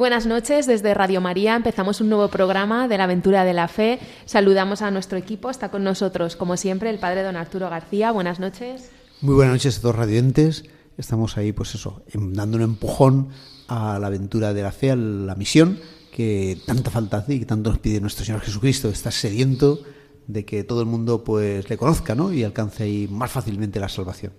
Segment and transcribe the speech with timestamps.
[0.00, 1.54] Buenas noches desde Radio María.
[1.54, 3.98] Empezamos un nuevo programa de la aventura de la fe.
[4.24, 5.50] Saludamos a nuestro equipo.
[5.50, 8.10] Está con nosotros, como siempre, el padre don Arturo García.
[8.10, 8.90] Buenas noches.
[9.20, 10.64] Muy buenas noches a todos radiantes.
[10.96, 13.28] Estamos ahí, pues eso, em, dando un empujón
[13.68, 15.78] a la aventura de la fe, a la misión
[16.10, 18.88] que tanta falta hace y que tanto nos pide nuestro Señor Jesucristo.
[18.88, 19.80] Está sediento
[20.26, 22.32] de que todo el mundo pues le conozca, ¿no?
[22.32, 24.32] Y alcance ahí más fácilmente la salvación.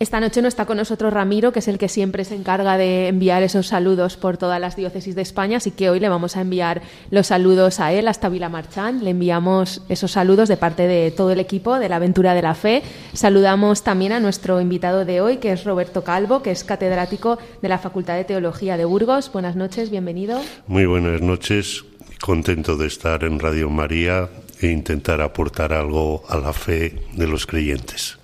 [0.00, 3.08] Esta noche no está con nosotros Ramiro, que es el que siempre se encarga de
[3.08, 6.40] enviar esos saludos por todas las diócesis de España, así que hoy le vamos a
[6.40, 9.04] enviar los saludos a él hasta Vilamarchán.
[9.04, 12.54] Le enviamos esos saludos de parte de todo el equipo de la Aventura de la
[12.54, 12.82] Fe.
[13.12, 17.68] Saludamos también a nuestro invitado de hoy, que es Roberto Calvo, que es catedrático de
[17.68, 19.30] la Facultad de Teología de Burgos.
[19.30, 20.40] Buenas noches, bienvenido.
[20.66, 21.84] Muy buenas noches,
[22.22, 24.30] contento de estar en Radio María
[24.62, 28.19] e intentar aportar algo a la fe de los creyentes.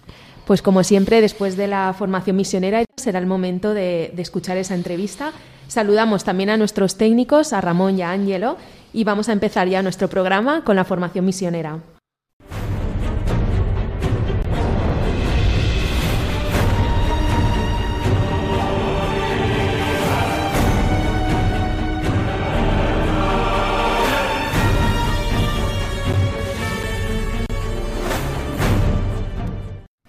[0.47, 5.33] Pues como siempre, después de la formación misionera será el momento de, escuchar esa entrevista.
[5.67, 8.57] Saludamos también a nuestros técnicos, a Ramón y a Ángelo,
[8.93, 11.81] y vamos a empezar ya nuestro programa con la formación misionera.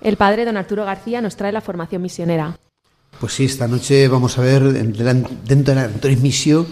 [0.07, 2.57] El padre don Arturo García nos trae la formación misionera.
[3.19, 6.65] Pues sí, esta noche vamos a ver dentro de la transmisión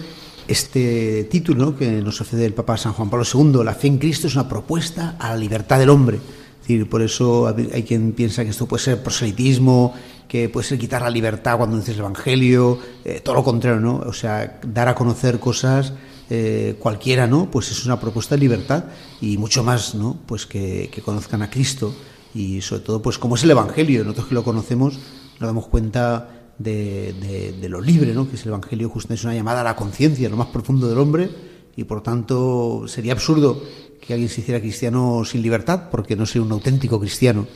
[0.48, 4.26] este título que nos ofrece el Papa San Juan Pablo II, La fe en Cristo
[4.26, 6.16] es una propuesta a la libertad del hombre.
[6.16, 9.92] Es decir, por eso hay quien piensa que esto puede ser proselitismo,
[10.26, 13.96] que puede ser quitar la libertad cuando dices el Evangelio, eh, todo lo contrario, ¿no?
[13.96, 15.92] O sea, dar a conocer cosas
[16.30, 17.50] eh, cualquiera, ¿no?
[17.50, 18.84] Pues es una propuesta de libertad
[19.20, 20.16] y mucho más, ¿no?
[20.24, 21.94] Pues que, que conozcan a Cristo
[22.36, 24.98] y sobre todo, pues como es el Evangelio, nosotros que lo conocemos
[25.40, 28.28] nos damos cuenta de, lo libre, ¿no?
[28.28, 30.98] que es el Evangelio, justamente es una llamada a la conciencia, lo más profundo del
[30.98, 31.30] hombre,
[31.76, 33.62] y por tanto sería absurdo
[34.00, 37.46] que alguien se hiciera cristiano sin libertad, porque no sería un auténtico cristiano.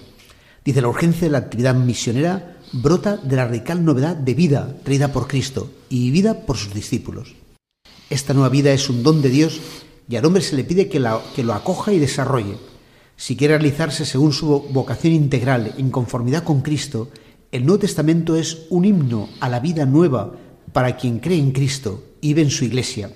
[0.65, 5.13] Dice, la urgencia de la actividad misionera brota de la radical novedad de vida traída
[5.13, 7.35] por Cristo y vida por sus discípulos.
[8.09, 9.61] Esta nueva vida es un don de Dios
[10.09, 11.03] y al hombre se le pide que,
[11.35, 12.57] que lo acoja y desarrolle
[13.21, 17.11] si quiere realizarse según su vocación integral en conformidad con Cristo,
[17.53, 20.33] el Nuevo Testamento es un himno a la vida nueva
[20.73, 23.13] para quien cree en Cristo y vive en su iglesia.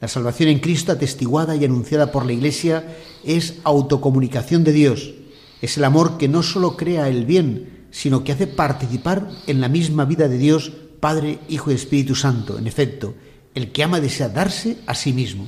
[0.00, 2.94] La salvación en Cristo, atestiguada y anunciada por la Iglesia,
[3.24, 5.14] es autocomunicación de Dios.
[5.62, 9.70] Es el amor que no solo crea el bien, sino que hace participar en la
[9.70, 12.58] misma vida de Dios, Padre, Hijo y Espíritu Santo.
[12.58, 13.14] En efecto,
[13.54, 15.46] el que ama desea darse a sí mismo.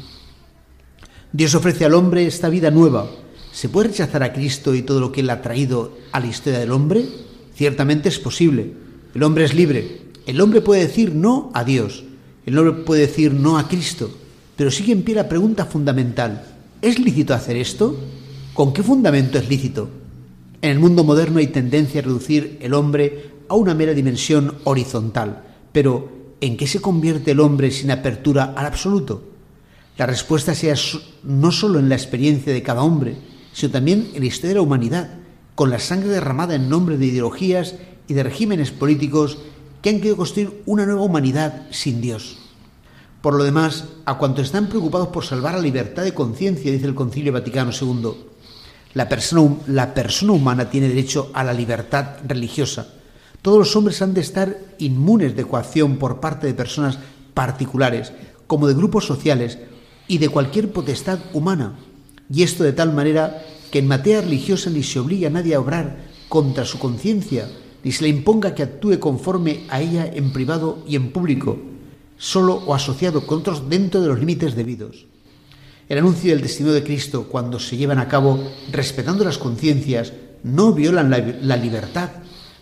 [1.35, 3.11] Dios ofrece al hombre esta vida nueva,
[3.53, 6.59] ¿Se puede rechazar a Cristo y todo lo que Él ha traído a la historia
[6.59, 7.05] del hombre?
[7.55, 8.73] Ciertamente es posible.
[9.15, 10.03] El hombre es libre.
[10.27, 12.05] El hombre puede decir no a Dios.
[12.47, 14.11] El hombre puede decir no a Cristo.
[14.57, 16.47] Pero sigue en pie la pregunta fundamental.
[16.81, 17.99] ¿Es lícito hacer esto?
[18.55, 19.89] ¿Con qué fundamento es lícito?
[20.63, 25.43] En el mundo moderno hay tendencia a reducir el hombre a una mera dimensión horizontal.
[25.73, 26.09] Pero,
[26.41, 29.25] ¿en qué se convierte el hombre sin apertura al absoluto?
[29.97, 30.75] La respuesta sea
[31.25, 33.17] no solo en la experiencia de cada hombre,
[33.61, 35.11] sino también en la historia de la humanidad,
[35.55, 37.75] con la sangre derramada en nombre de ideologías
[38.09, 39.37] y de regímenes políticos
[39.83, 42.39] que han querido construir una nueva humanidad sin Dios.
[43.21, 46.95] Por lo demás, a cuantos están preocupados por salvar la libertad de conciencia, dice el
[46.95, 48.13] Concilio Vaticano II,
[48.95, 52.95] la persona, la persona humana tiene derecho a la libertad religiosa.
[53.43, 56.99] Todos los hombres han de estar inmunes de coacción por parte de personas
[57.35, 58.11] particulares,
[58.47, 59.59] como de grupos sociales
[60.09, 61.75] y de cualquier potestad humana,
[62.33, 65.61] y esto de tal manera que en materia religiosa ni se obliga a nadie a
[65.61, 67.51] obrar contra su conciencia,
[67.83, 71.59] ni se le imponga que actúe conforme a ella en privado y en público,
[72.19, 75.07] solo o asociado con otros dentro de los límites debidos.
[75.89, 78.39] El anuncio del destino de Cristo, cuando se llevan a cabo
[78.71, 80.13] respetando las conciencias,
[80.45, 82.11] no violan la, la libertad.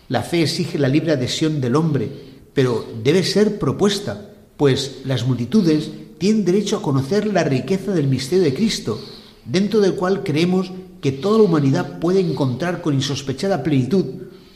[0.09, 2.11] La fe exige la libre adhesión del hombre,
[2.55, 8.45] pero debe ser propuesta, pues las multitudes tienen derecho a conocer la riqueza del misterio
[8.45, 8.99] de Cristo,
[9.49, 14.05] dentro del cual creemos que toda la humanidad puede encontrar con insospechada plenitud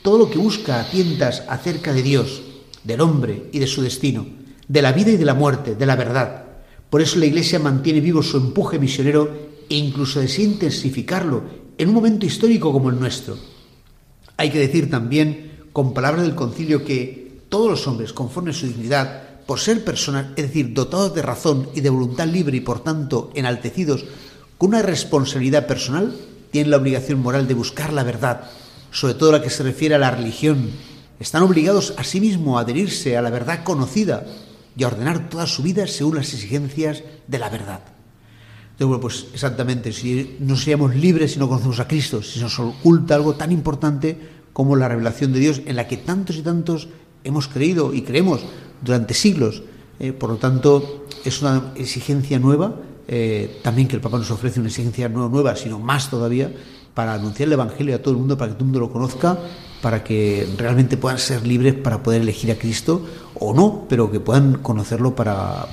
[0.01, 2.41] todo lo que busca a tientas acerca de Dios,
[2.83, 4.25] del hombre y de su destino,
[4.67, 6.45] de la vida y de la muerte, de la verdad.
[6.89, 9.29] Por eso la Iglesia mantiene vivo su empuje misionero
[9.69, 11.43] e incluso desea intensificarlo
[11.77, 13.37] en un momento histórico como el nuestro.
[14.37, 18.67] Hay que decir también, con palabras del concilio, que todos los hombres, conforme a su
[18.67, 22.83] dignidad, por ser personas, es decir, dotados de razón y de voluntad libre y por
[22.83, 24.05] tanto enaltecidos
[24.57, 26.15] con una responsabilidad personal,
[26.51, 28.49] tienen la obligación moral de buscar la verdad,
[28.91, 30.69] sobre todo la que se refiere a la religión.
[31.19, 34.25] Están obligados asimismo a adherirse a la verdad conocida
[34.77, 37.81] y a ordenar toda su vida según las exigencias de la verdad.
[38.73, 42.57] Entonces, bueno, pues exactamente, si no seríamos libres si no conocemos a Cristo, si nos
[42.59, 44.17] oculta algo tan importante
[44.51, 46.87] como la revelación de Dios en la que tantos y tantos
[47.23, 48.41] hemos creído y creemos
[48.81, 49.63] durante siglos.
[49.99, 52.75] Eh, por lo tanto, es una exigencia nueva,
[53.07, 56.51] eh, también que el Papa nos ofrece una exigencia no nueva, sino más todavía,
[56.93, 59.37] para anunciar el Evangelio a todo el mundo, para que todo el mundo lo conozca,
[59.81, 63.05] para que realmente puedan ser libres para poder elegir a Cristo
[63.35, 65.67] o no, pero que puedan conocerlo para...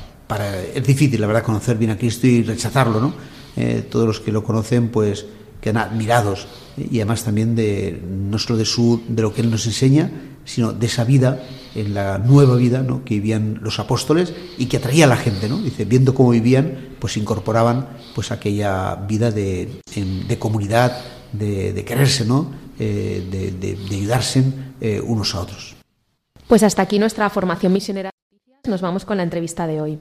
[0.75, 3.15] es difícil, la verdad, conocer bien a Cristo y rechazarlo, ¿no?
[3.57, 5.27] Eh, todos los que lo conocen, pues
[5.61, 6.47] quedan admirados
[6.77, 10.11] y además también de no solo de su de lo que él nos enseña,
[10.45, 11.43] sino de esa vida,
[11.75, 13.05] en la nueva vida ¿no?
[13.05, 15.59] que vivían los apóstoles y que atraía a la gente, ¿no?
[15.59, 19.81] Dice, viendo cómo vivían, pues incorporaban pues aquella vida de,
[20.29, 21.01] de comunidad,
[21.33, 22.51] de, de, quererse, ¿no?
[22.79, 24.43] Eh, de, de, ayudarse
[24.81, 25.77] eh, unos a otros.
[26.49, 28.11] Pues hasta aquí nuestra formación misionera.
[28.67, 30.01] Nos vamos con la entrevista de hoy.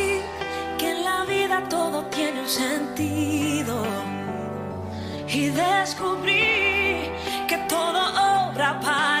[1.27, 3.83] vida todo tiene un sentido.
[5.27, 7.09] Y descubrí
[7.47, 7.99] que todo
[8.49, 9.20] obra para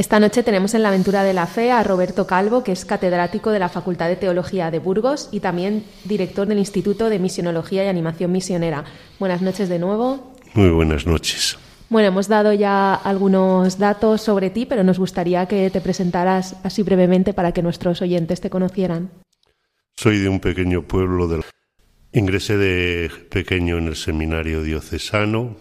[0.00, 3.50] Esta noche tenemos en la aventura de la fe a Roberto Calvo, que es catedrático
[3.50, 7.88] de la Facultad de Teología de Burgos y también director del Instituto de Misionología y
[7.88, 8.82] Animación Misionera.
[9.18, 10.32] Buenas noches de nuevo.
[10.54, 11.58] Muy buenas noches.
[11.90, 16.82] Bueno, hemos dado ya algunos datos sobre ti, pero nos gustaría que te presentaras así
[16.82, 19.10] brevemente para que nuestros oyentes te conocieran.
[19.98, 21.42] Soy de un pequeño pueblo del...
[22.14, 25.56] Ingresé de pequeño en el seminario diocesano.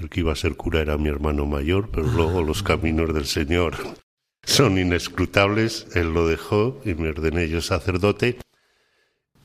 [0.00, 3.26] El que iba a ser cura era mi hermano mayor, pero luego los caminos del
[3.26, 3.76] Señor
[4.42, 5.86] son inescrutables.
[5.94, 8.38] Él lo dejó y me ordené yo sacerdote.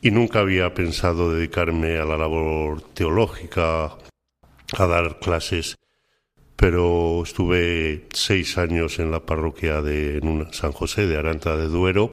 [0.02, 5.78] Y nunca había pensado dedicarme a la labor teológica, a dar clases,
[6.56, 12.12] pero estuve seis años en la parroquia de San José de Aranta de Duero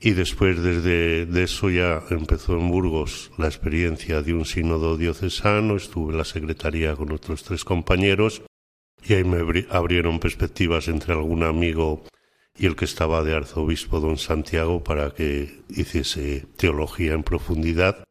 [0.00, 5.76] y después desde de eso ya empezó en Burgos la experiencia de un sínodo diocesano,
[5.76, 8.42] estuve en la secretaría con otros tres compañeros
[9.04, 12.04] y ahí me abrieron perspectivas entre algún amigo
[12.58, 18.04] y el que estaba de arzobispo don Santiago para que hiciese teología en profundidad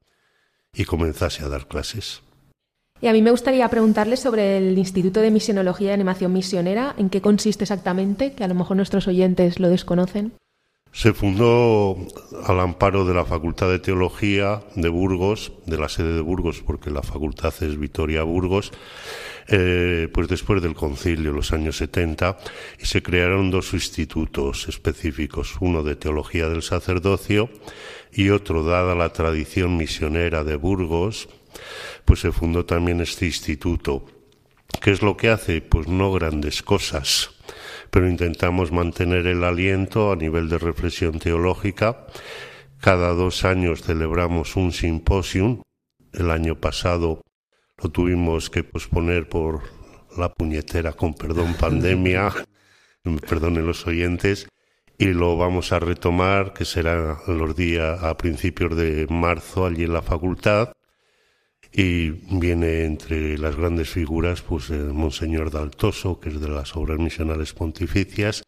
[0.74, 2.22] y comenzase a dar clases.
[3.02, 7.10] Y a mí me gustaría preguntarle sobre el Instituto de Misionología y Animación Misionera, en
[7.10, 10.34] qué consiste exactamente, que a lo mejor nuestros oyentes lo desconocen.
[10.92, 11.98] Se fundó
[12.46, 16.90] al amparo de la Facultad de Teología de Burgos, de la sede de Burgos, porque
[16.90, 18.72] la facultad es Vitoria Burgos,
[19.48, 22.38] eh, pues después del concilio, los años 70,
[22.80, 27.50] y se crearon dos institutos específicos, uno de Teología del Sacerdocio
[28.12, 31.30] y otro, dada la tradición misionera de Burgos,
[32.04, 34.06] pues se fundó también este instituto.
[34.82, 35.62] ¿Qué es lo que hace?
[35.62, 37.39] Pues no grandes cosas
[37.90, 42.08] pero intentamos mantener el aliento a nivel de reflexión teológica.
[42.80, 45.62] Cada dos años celebramos un simposium.
[46.14, 47.22] El año pasado
[47.78, 49.64] lo tuvimos que posponer por
[50.18, 52.34] la puñetera, con perdón, pandemia,
[53.30, 54.48] perdonen los oyentes,
[54.98, 59.94] y lo vamos a retomar, que será los días a principios de marzo allí en
[59.94, 60.74] la facultad
[61.72, 67.00] y viene entre las grandes figuras pues el Monseñor Daltoso, que es de las obras
[67.00, 68.44] misionales pontificias,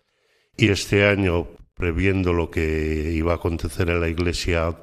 [0.57, 4.77] y este año, previendo lo que iba a acontecer en la Iglesia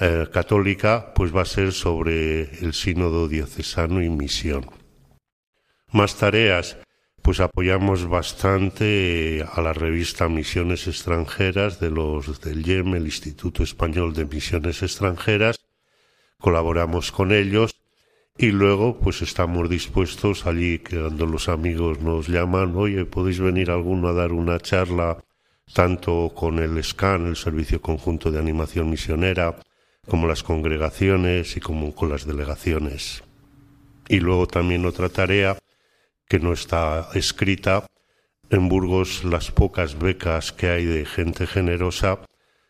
[0.00, 4.66] eh, católica, pues va a ser sobre el sínodo diocesano y misión.
[5.90, 6.78] Más tareas,
[7.22, 14.12] pues apoyamos bastante a la revista Misiones Extranjeras de los del IEM, el Instituto Español
[14.12, 15.63] de Misiones Extranjeras,
[16.44, 17.74] colaboramos con ellos
[18.36, 24.08] y luego pues estamos dispuestos allí cuando los amigos nos llaman, oye, podéis venir alguno
[24.08, 25.24] a dar una charla
[25.72, 29.56] tanto con el SCAN, el Servicio Conjunto de Animación Misionera,
[30.06, 33.24] como las congregaciones y como con las delegaciones.
[34.06, 35.56] Y luego también otra tarea
[36.28, 37.86] que no está escrita,
[38.50, 42.20] en Burgos las pocas becas que hay de gente generosa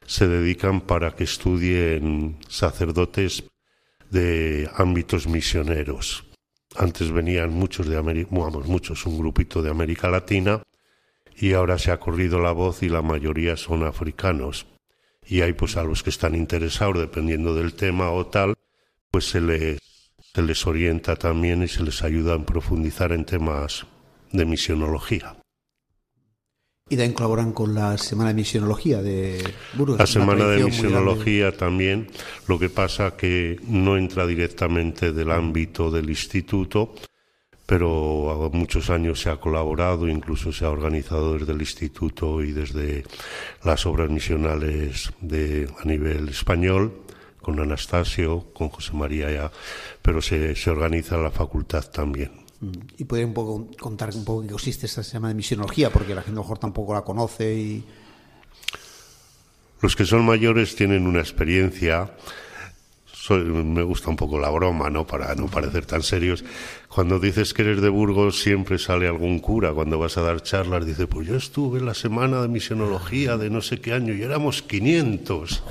[0.06, 3.42] se dedican para que estudien sacerdotes
[4.14, 6.24] de ámbitos misioneros.
[6.76, 10.62] Antes venían muchos de América, vamos, muchos, un grupito de América Latina,
[11.36, 14.66] y ahora se ha corrido la voz y la mayoría son africanos.
[15.26, 18.54] Y hay pues a los que están interesados, dependiendo del tema o tal,
[19.10, 19.80] pues se les,
[20.32, 23.84] se les orienta también y se les ayuda a profundizar en temas
[24.30, 25.36] de misionología.
[26.94, 29.98] Y también colaboran con la Semana de Misionología de Burgos.
[29.98, 32.06] La Semana de Misionología también,
[32.46, 36.94] lo que pasa que no entra directamente del ámbito del instituto,
[37.66, 42.52] pero a muchos años se ha colaborado, incluso se ha organizado desde el instituto y
[42.52, 43.02] desde
[43.64, 47.02] las obras misionales de, a nivel español,
[47.42, 49.50] con Anastasio, con José María ya,
[50.00, 52.43] pero se, se organiza en la facultad también.
[52.96, 56.22] Y podría un poco contar un poco qué consiste esta semana de misionología, porque la
[56.22, 57.84] gente a lo mejor tampoco la conoce y...
[59.80, 62.10] Los que son mayores tienen una experiencia
[63.30, 65.06] me gusta un poco la broma, ¿no?
[65.06, 66.44] Para no parecer tan serios.
[66.88, 69.72] Cuando dices que eres de Burgos, siempre sale algún cura.
[69.72, 73.50] Cuando vas a dar charlas, dice, pues yo estuve en la semana de misionología de
[73.50, 75.62] no sé qué año y éramos 500.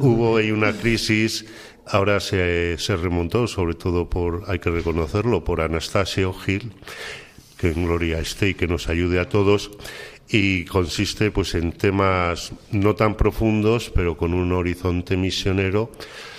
[0.00, 1.44] Hubo ahí una crisis
[1.86, 6.72] Ahora se, se remontó, sobre todo por, hay que reconocerlo, por Anastasio Gil,
[7.56, 9.70] que en gloria esté y que nos ayude a todos.
[10.28, 15.92] Y consiste pues en temas no tan profundos pero con un horizonte misionero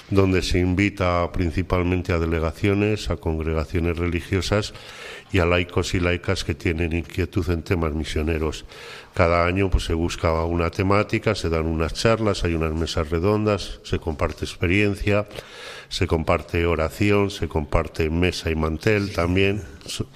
[0.10, 4.74] donde se invita principalmente a delegaciones, a congregaciones religiosas
[5.32, 8.66] y a laicos y laicas que tienen inquietud en temas misioneros.
[9.14, 13.80] Cada año pues se busca una temática, se dan unas charlas, hay unas mesas redondas,
[13.84, 15.28] se comparte experiencia,
[15.90, 19.64] se comparte oración, se comparte mesa y mantel también.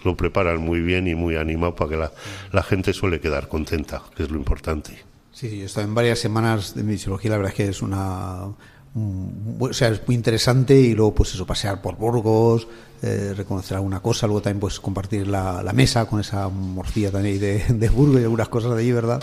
[0.06, 2.12] Lo preparan muy bien y muy animado para que la,
[2.54, 5.04] la gente suele quedar contenta, que es lo importante.
[5.34, 8.54] Sí, yo he estado en varias semanas de misiología, la verdad es que es una
[8.94, 12.68] o sea, es muy interesante y luego pues eso, pasear por Burgos,
[13.02, 17.64] eh, reconocer alguna cosa, luego también pues compartir la, mesa con esa morcilla también de,
[17.70, 19.22] de, Burgos y algunas cosas de allí, ¿verdad?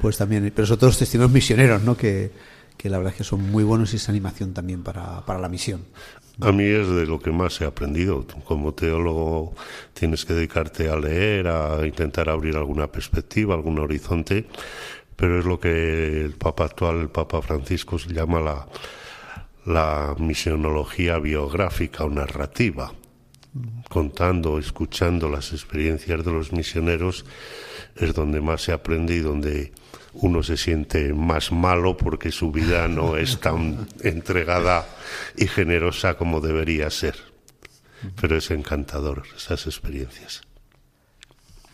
[0.00, 1.96] Pues también, pero son todos testimonios misioneros, ¿no?
[1.96, 2.32] Que,
[2.76, 5.48] que la verdad es que son muy buenos y esa animación también para, para la
[5.48, 5.82] misión.
[6.40, 8.26] A mí es de lo que más he aprendido.
[8.44, 9.54] Como teólogo
[9.92, 14.46] tienes que dedicarte a leer, a intentar abrir alguna perspectiva, algún horizonte,
[15.14, 18.66] pero es lo que el Papa actual, el Papa Francisco, llama la,
[19.64, 22.92] la misionología biográfica o narrativa,
[23.88, 27.24] contando, escuchando las experiencias de los misioneros,
[27.96, 29.72] es donde más se aprende y donde
[30.14, 34.86] uno se siente más malo porque su vida no es tan entregada
[35.36, 37.16] y generosa como debería ser.
[38.20, 40.42] Pero es encantador esas experiencias.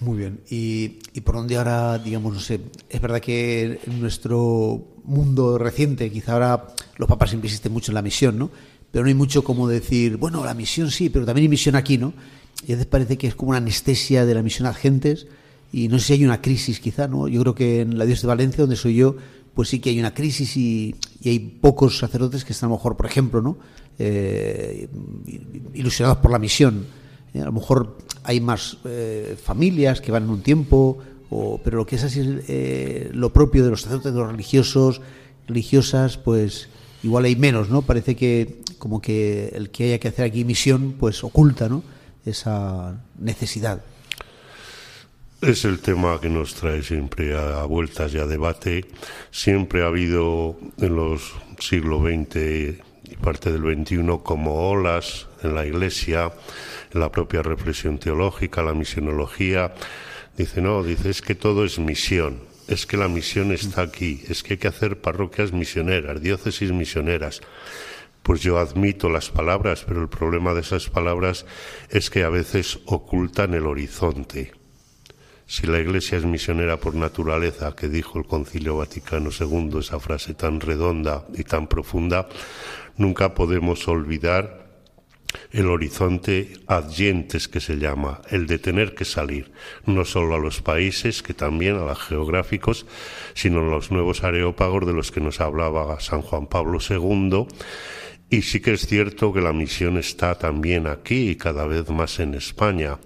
[0.01, 0.41] Muy bien.
[0.49, 6.11] Y, y, por dónde ahora, digamos, no sé, es verdad que en nuestro mundo reciente,
[6.11, 8.51] quizá ahora los papas siempre insisten mucho en la misión, ¿no?
[8.93, 11.99] Pero no hay mucho como decir, bueno, la misión sí, pero también hay misión aquí,
[11.99, 12.13] ¿no?
[12.67, 15.27] Y a veces parece que es como una anestesia de la misión a gentes
[15.73, 17.27] y no sé si hay una crisis quizá, ¿no?
[17.29, 19.17] Yo creo que en la diócesis de Valencia, donde soy yo,
[19.55, 22.77] pues sí que hay una crisis y, y hay pocos sacerdotes que están a lo
[22.77, 23.59] mejor, por ejemplo, ¿no?
[23.99, 24.89] Eh,
[25.75, 26.87] ilusionados por la misión.
[27.35, 30.99] A lo mejor hay más eh, familias que van en un tiempo,
[31.31, 35.01] o, pero lo que es así eh, lo propio de los sacerdotes, de los religiosos,
[35.47, 36.69] religiosas, pues
[37.03, 37.83] igual hay menos, ¿no?
[37.83, 41.83] Parece que como que el que haya que hacer aquí misión, pues oculta, ¿no?
[42.25, 43.83] Esa necesidad.
[45.41, 48.87] Es el tema que nos trae siempre a, vueltas y a debate.
[49.31, 55.65] Siempre ha habido en los siglos XX y parte del XXI como olas en la
[55.65, 56.33] Iglesia,
[56.93, 59.75] la propia reflexión teológica, la misionología.
[60.37, 64.43] Dice, no, dice, es que todo es misión, es que la misión está aquí, es
[64.43, 67.41] que hay que hacer parroquias misioneras, diócesis misioneras.
[68.23, 71.47] Pues yo admito las palabras, pero el problema de esas palabras
[71.91, 74.53] es que a veces ocultan el horizonte.
[75.47, 80.35] Si la Iglesia es misionera por naturaleza, que dijo el Concilio Vaticano II, esa frase
[80.35, 82.29] tan redonda y tan profunda,
[82.99, 84.68] nunca podemos olvidar
[85.53, 89.51] el horizonte adyentes que se llama, el de tener que salir,
[89.87, 92.87] no solo a los países, que también a los geográficos,
[93.35, 97.47] sino a los nuevos areópagos de los que nos hablaba San Juan Pablo II.
[98.31, 102.21] Y sí que es cierto que la misión está también aquí y cada vez más
[102.21, 102.99] en España.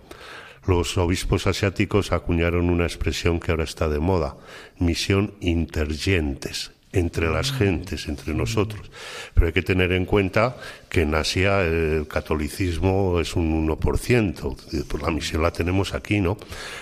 [0.66, 4.36] Los obispos asiáticos acuñaron una expresión que ahora está de moda,
[4.78, 8.90] misión intergentes, entre las gentes, entre nosotros.
[9.34, 10.56] Pero hay que tener en cuenta
[10.88, 16.36] que en Asia el catolicismo es un 1%, pues la misión la tenemos aquí, ¿no?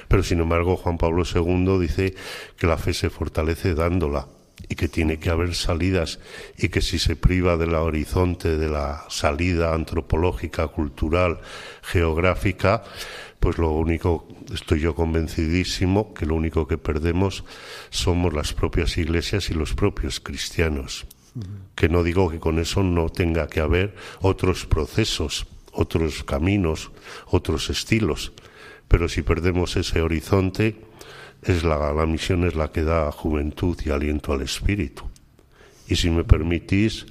[0.08, 2.14] Pero sin embargo Juan Pablo II dice
[2.56, 4.26] que la fe se fortalece dándola
[4.68, 6.18] y que tiene que haber salidas
[6.58, 11.40] y que si se priva del horizonte de la salida antropológica, cultural,
[11.82, 12.82] geográfica,
[13.40, 17.44] pues lo único, estoy yo convencidísimo, que lo único que perdemos
[17.88, 21.06] somos las propias iglesias y los propios cristianos.
[21.74, 26.90] Que no digo que con eso no tenga que haber otros procesos, otros caminos,
[27.26, 28.32] otros estilos,
[28.88, 30.84] pero si perdemos ese horizonte,
[31.42, 35.04] es la, la misión es la que da juventud y aliento al espíritu.
[35.88, 37.06] Y si me permitís,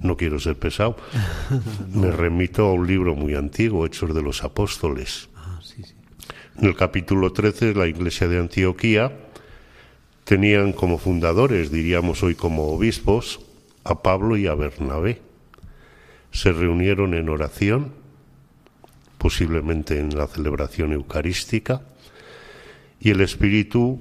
[0.00, 0.96] no quiero ser pesado,
[1.92, 5.28] me remito a un libro muy antiguo, Hechos de los Apóstoles.
[6.56, 9.10] En el capítulo 13, la iglesia de Antioquía
[10.22, 13.40] tenían como fundadores, diríamos hoy como obispos,
[13.82, 15.20] a Pablo y a Bernabé.
[16.30, 17.92] Se reunieron en oración,
[19.18, 21.82] posiblemente en la celebración eucarística,
[23.00, 24.00] y el Espíritu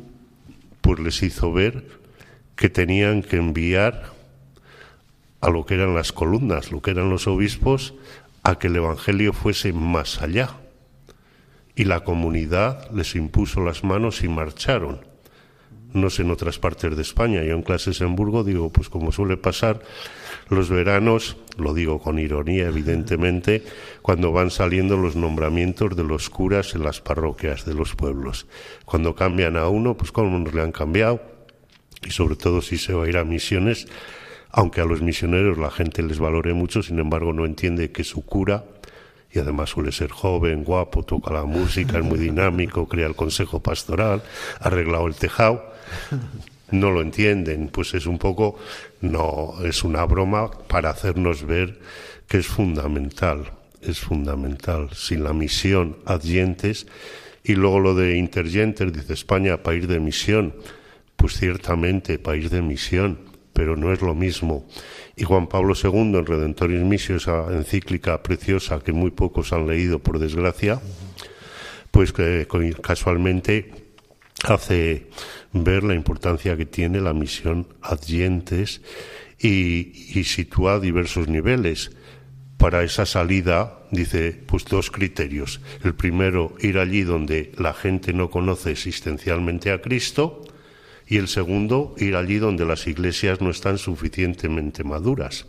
[0.82, 1.88] pues les hizo ver
[2.56, 4.14] que tenían que enviar
[5.42, 7.96] a lo que eran las columnas, lo que eran los obispos,
[8.44, 10.63] a que el Evangelio fuese más allá
[11.76, 15.02] y la comunidad les impuso las manos y marcharon.
[15.94, 19.12] No sé en otras partes de España, yo en clases en Burgo digo, pues como
[19.12, 19.82] suele pasar,
[20.50, 23.64] los veranos, lo digo con ironía evidentemente,
[24.02, 28.48] cuando van saliendo los nombramientos de los curas en las parroquias de los pueblos.
[28.86, 31.22] Cuando cambian a uno, pues como le han cambiado,
[32.04, 33.88] y sobre todo si se va a ir a misiones,
[34.50, 38.26] aunque a los misioneros la gente les valore mucho, sin embargo no entiende que su
[38.26, 38.66] cura
[39.34, 43.62] y además suele ser joven, guapo, toca la música, es muy dinámico, crea el consejo
[43.62, 44.24] pastoral,
[44.60, 45.74] ha arreglado el tejado.
[46.72, 48.58] No lo entienden, pues es un poco,
[49.02, 51.80] no, es una broma para hacernos ver
[52.28, 54.90] que es fundamental, es fundamental.
[54.94, 56.88] Sin la misión adyentes
[57.44, 60.56] y luego lo de intergentes, dice España, país de misión.
[61.16, 63.20] Pues ciertamente, país de misión,
[63.54, 64.66] pero no es lo mismo
[65.16, 70.00] y Juan Pablo II en Redentoris Missio, esa encíclica preciosa que muy pocos han leído
[70.00, 70.82] por desgracia,
[71.92, 72.14] pues
[72.82, 73.72] casualmente
[74.44, 75.08] hace
[75.52, 78.82] ver la importancia que tiene la misión adyentes
[79.40, 81.92] y, y sitúa diversos niveles.
[82.58, 85.62] Para esa salida dice pues dos criterios.
[85.84, 90.42] El primero, ir allí donde la gente no conoce existencialmente a Cristo,
[91.08, 95.46] y el segundo, ir allí donde las iglesias no están suficientemente maduras.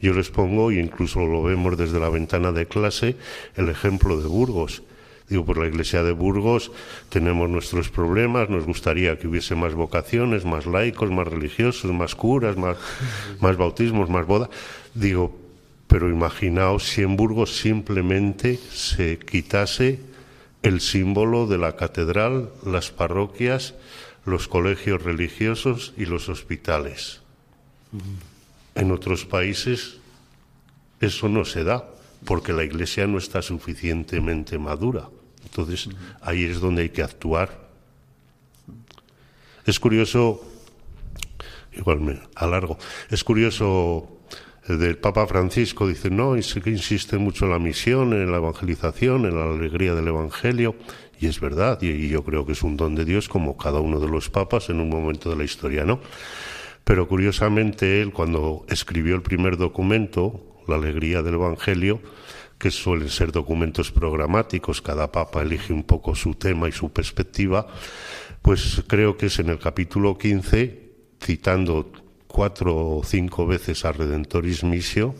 [0.00, 3.16] Yo les pongo, y incluso lo vemos desde la ventana de clase,
[3.56, 4.82] el ejemplo de Burgos.
[5.28, 6.72] Digo, por la iglesia de Burgos
[7.08, 12.56] tenemos nuestros problemas, nos gustaría que hubiese más vocaciones, más laicos, más religiosos, más curas,
[12.56, 12.76] más,
[13.40, 14.48] más bautismos, más bodas.
[14.94, 15.38] Digo,
[15.86, 20.00] pero imaginaos si en Burgos simplemente se quitase
[20.62, 23.74] el símbolo de la catedral, las parroquias,
[24.24, 27.20] los colegios religiosos y los hospitales.
[28.74, 29.98] En otros países
[31.00, 31.88] eso no se da,
[32.24, 35.08] porque la Iglesia no está suficientemente madura.
[35.42, 35.88] Entonces,
[36.20, 37.68] ahí es donde hay que actuar.
[39.64, 40.44] Es curioso,
[41.72, 42.78] igual me alargo,
[43.10, 44.20] es curioso
[44.68, 48.36] el del Papa Francisco, dice, no, y que insiste mucho en la misión, en la
[48.36, 50.76] evangelización, en la alegría del Evangelio,
[51.20, 54.00] y es verdad, y yo creo que es un don de Dios como cada uno
[54.00, 56.00] de los papas en un momento de la historia, ¿no?
[56.84, 62.00] Pero curiosamente él, cuando escribió el primer documento, la alegría del Evangelio,
[62.58, 67.66] que suelen ser documentos programáticos, cada papa elige un poco su tema y su perspectiva,
[68.40, 70.90] pues creo que es en el capítulo 15,
[71.22, 71.92] citando
[72.26, 75.14] cuatro o cinco veces a Redentoris Missio,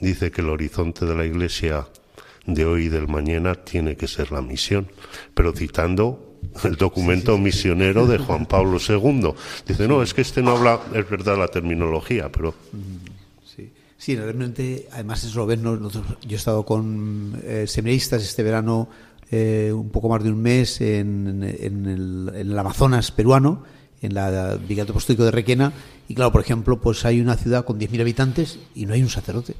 [0.00, 1.86] dice que el horizonte de la Iglesia
[2.46, 4.88] de hoy y del mañana tiene que ser la misión,
[5.34, 9.32] pero citando el documento misionero de Juan Pablo II.
[9.66, 12.54] Dice, no, es que este no habla, es verdad la terminología, pero
[13.98, 18.88] Sí, realmente, además es lo ves, yo he estado con eh, seminaristas este verano
[19.30, 23.64] eh, un poco más de un mes en, el, Amazonas peruano,
[24.02, 25.72] en la Brigada Apostólico de Requena,
[26.08, 29.08] y claro, por ejemplo, pues hay una ciudad con 10.000 habitantes y no hay un
[29.08, 29.54] sacerdote.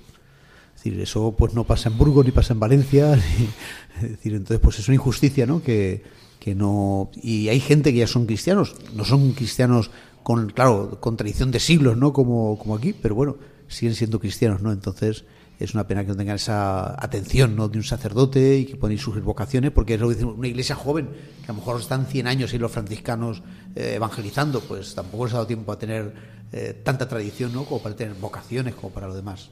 [0.88, 3.14] Eso pues no pasa en Burgos ni pasa en Valencia,
[4.02, 5.62] es decir, entonces pues es una injusticia, ¿no?
[5.62, 6.02] Que,
[6.40, 9.90] que no y hay gente que ya son cristianos, no son cristianos
[10.22, 12.12] con claro, con tradición de siglos, ¿no?
[12.12, 13.36] Como como aquí, pero bueno,
[13.68, 14.72] siguen siendo cristianos, ¿no?
[14.72, 15.24] Entonces
[15.58, 17.68] es una pena que no tengan esa atención ¿no?
[17.68, 20.74] de un sacerdote y que pueden surgir vocaciones, porque es lo que dice una iglesia
[20.74, 23.42] joven, que a lo mejor están 100 años y los franciscanos
[23.74, 26.12] eh, evangelizando, pues tampoco les ha dado tiempo a tener
[26.52, 27.64] eh, tanta tradición ¿no?
[27.64, 29.50] como para tener vocaciones, como para lo demás.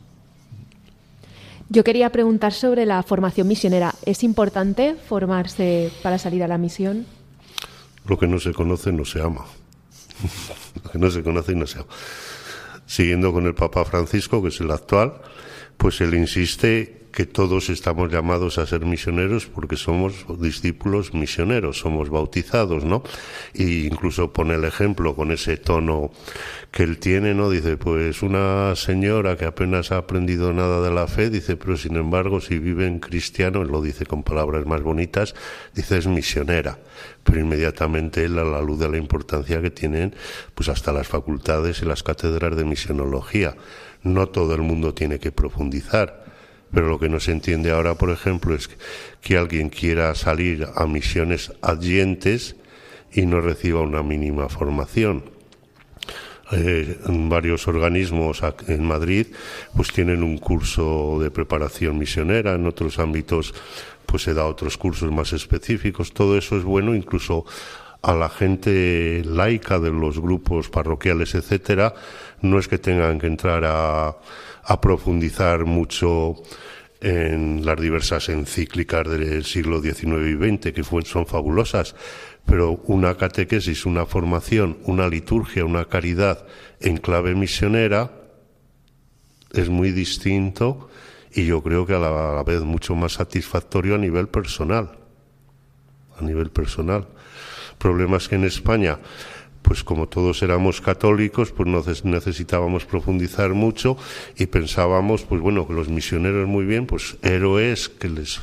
[1.69, 3.95] Yo quería preguntar sobre la formación misionera.
[4.05, 7.07] ¿Es importante formarse para salir a la misión?
[8.07, 9.47] Lo que no se conoce no se ama.
[10.85, 11.89] lo que no se conoce no se ama
[12.87, 15.15] siguiendo con el Papa Francisco, que es el actual,
[15.77, 22.11] pues él insiste que todos estamos llamados a ser misioneros porque somos discípulos misioneros, somos
[22.11, 23.05] bautizados, ¿no?
[23.55, 26.11] Y incluso pone el ejemplo con ese tono
[26.73, 27.51] que él tiene, ¿no?
[27.51, 31.95] Dice, pues una señora que apenas ha aprendido nada de la fe, dice, pero sin
[31.95, 35.37] embargo, si vive en cristiano, lo dice con palabras más bonitas,
[35.73, 36.81] dice, es misionera.
[37.23, 40.17] Pero inmediatamente él, a la luz de la importancia que tienen,
[40.57, 43.55] pues hasta las facultades y las cátedras de misionología.
[44.03, 46.24] No todo el mundo tiene que profundizar
[46.75, 48.69] pero lo que no se entiende ahora, por ejemplo, es
[49.23, 52.57] que alguien quiera salir a misiones adyentes
[53.13, 55.33] y no reciba una mínima formación.
[56.53, 59.29] Eh, varios organismos en Madrid
[59.75, 63.55] pues tienen un curso de preparación misionera, en otros ámbitos
[64.05, 67.47] pues se da otros cursos más específicos, todo eso es bueno, incluso
[68.05, 71.95] a la gente laica de los grupos parroquiales, etcétera,
[72.43, 74.17] no es que tengan que entrar a
[74.65, 76.37] a profundizar mucho
[77.01, 81.95] en las diversas encíclicas del siglo XIX y XX, que son fabulosas,
[82.47, 86.47] pero una catequesis, una formación, una liturgia, una caridad
[86.81, 88.11] en clave misionera
[89.53, 90.89] es muy distinto
[91.33, 94.99] y yo creo que a la vez mucho más satisfactorio a nivel personal.
[96.19, 97.07] A nivel personal.
[97.85, 98.99] Problemas que en España
[99.61, 103.99] pues como todos éramos católicos, pues no necesitábamos profundizar mucho
[104.39, 108.41] y pensábamos, pues bueno, que los misioneros muy bien, pues héroes que les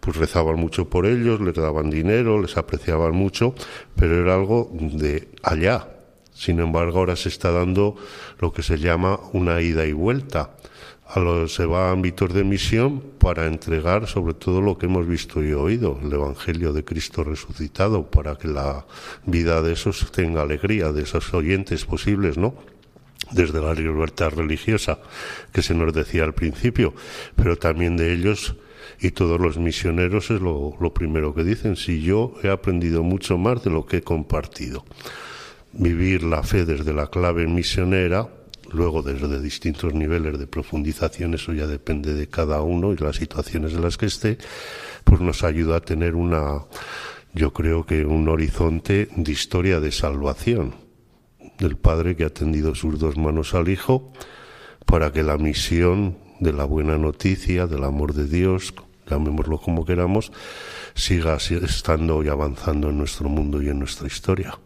[0.00, 3.54] pues rezaban mucho por ellos, les daban dinero, les apreciaban mucho,
[3.94, 5.88] pero era algo de allá.
[6.32, 7.96] Sin embargo, ahora se está dando
[8.38, 10.56] lo que se llama una ida y vuelta
[11.14, 15.06] a los, se va a ámbitos de misión para entregar sobre todo lo que hemos
[15.06, 18.86] visto y oído, el Evangelio de Cristo resucitado, para que la
[19.26, 22.54] vida de esos tenga alegría, de esos oyentes posibles, ¿no?
[23.30, 25.00] Desde la libertad religiosa
[25.52, 26.94] que se nos decía al principio,
[27.36, 28.56] pero también de ellos
[28.98, 33.36] y todos los misioneros es lo, lo primero que dicen, si yo he aprendido mucho
[33.36, 34.84] más de lo que he compartido.
[35.72, 38.28] Vivir la fe desde la clave misionera,
[38.72, 43.74] Luego, desde distintos niveles de profundización, eso ya depende de cada uno y las situaciones
[43.74, 44.38] en las que esté,
[45.04, 46.64] pues nos ayuda a tener una,
[47.34, 50.74] yo creo que un horizonte de historia de salvación
[51.58, 54.12] del Padre que ha tendido sus dos manos al Hijo
[54.86, 58.74] para que la misión de la buena noticia, del amor de Dios,
[59.08, 60.32] llamémoslo como queramos,
[60.94, 64.58] siga estando y avanzando en nuestro mundo y en nuestra historia.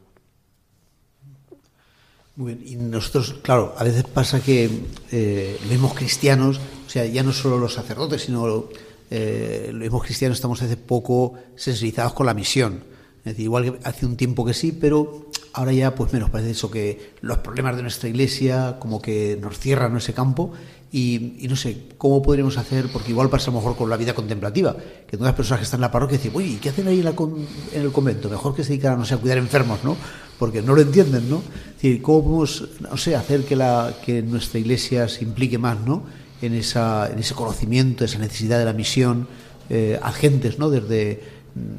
[2.36, 4.68] Muy bien, y nosotros, claro, a veces pasa que
[5.10, 8.66] eh, mismos cristianos, o sea, ya no solo los sacerdotes, sino
[9.10, 12.84] eh, mismos cristianos estamos hace poco sensibilizados con la misión.
[13.20, 16.50] Es decir, igual que hace un tiempo que sí, pero ahora ya pues menos parece
[16.50, 20.52] eso que los problemas de nuestra iglesia como que nos cierran ese campo
[20.92, 22.88] y, no sé, ¿cómo podríamos hacer?
[22.92, 25.82] Porque igual pasa mejor con la vida contemplativa, que todas las personas que están en
[25.82, 28.30] la parroquia dicen, uy, ¿qué hacen ahí en, el convento?
[28.30, 29.96] Mejor que se dedican, no sé, a cuidar enfermos, ¿no?
[30.38, 31.38] Porque no lo entienden, ¿no?
[31.38, 35.80] Es decir, ¿cómo podemos, no sé, hacer que, la, que nuestra iglesia se implique más,
[35.80, 36.04] ¿no?
[36.42, 39.26] En, esa, en ese conocimiento, esa necesidad de la misión
[39.70, 40.68] eh, a gentes, ¿no?
[40.68, 41.22] Desde,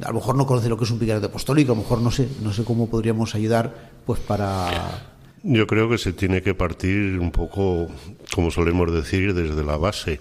[0.04, 2.10] a lo mejor no conoce lo que es un vicario apostólico, a lo mejor no
[2.10, 5.06] sé, no sé cómo podríamos ayudar, pues para
[5.42, 7.88] yo creo que se tiene que partir un poco,
[8.34, 10.20] como solemos decir, desde la base.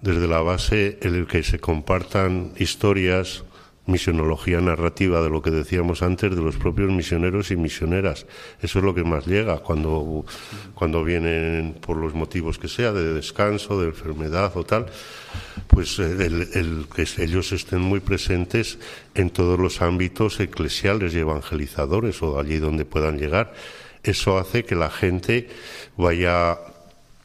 [0.00, 3.44] Desde la base en el que se compartan historias,
[3.90, 8.26] misionología narrativa de lo que decíamos antes de los propios misioneros y misioneras.
[8.62, 10.24] Eso es lo que más llega cuando,
[10.74, 14.86] cuando vienen por los motivos que sea, de descanso, de enfermedad o tal,
[15.66, 18.78] pues el, el que ellos estén muy presentes
[19.14, 23.52] en todos los ámbitos eclesiales y evangelizadores o allí donde puedan llegar
[24.02, 25.48] eso hace que la gente
[25.96, 26.58] vaya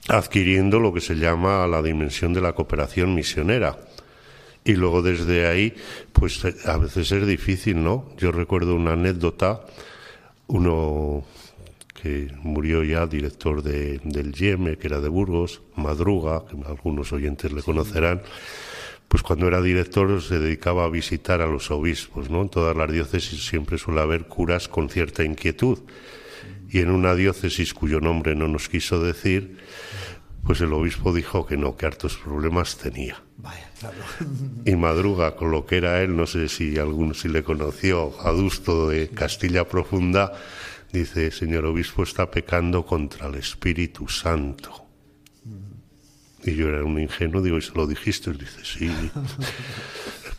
[0.07, 3.77] adquiriendo lo que se llama la dimensión de la cooperación misionera.
[4.65, 5.73] Y luego desde ahí,
[6.11, 8.09] pues a veces es difícil, ¿no?
[8.17, 9.61] Yo recuerdo una anécdota,
[10.47, 11.23] uno
[12.01, 17.51] que murió ya, director de, del YEME, que era de Burgos, Madruga, que algunos oyentes
[17.51, 18.23] le conocerán,
[19.07, 22.41] pues cuando era director se dedicaba a visitar a los obispos, ¿no?
[22.41, 25.79] En todas las diócesis siempre suele haber curas con cierta inquietud
[26.69, 29.57] y en una diócesis cuyo nombre no nos quiso decir,
[30.45, 33.21] pues el obispo dijo que no, que hartos problemas tenía.
[34.63, 38.89] Y madruga con lo que era él, no sé si alguno si le conoció, adusto
[38.89, 40.33] de Castilla Profunda,
[40.93, 44.85] dice, señor obispo está pecando contra el Espíritu Santo.
[46.43, 48.29] Y yo era un ingenuo, digo, ¿y se lo dijiste?
[48.29, 48.87] Él dice, sí.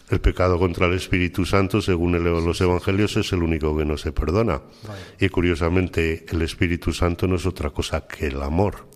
[0.08, 4.12] El pecado contra el Espíritu Santo, según los Evangelios, es el único que no se
[4.12, 4.62] perdona.
[5.18, 8.86] Y curiosamente, el Espíritu Santo no es otra cosa que el amor.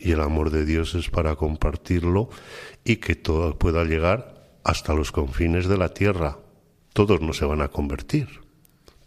[0.00, 2.30] Y el amor de Dios es para compartirlo
[2.84, 6.38] y que todo pueda llegar hasta los confines de la tierra.
[6.92, 8.40] Todos no se van a convertir,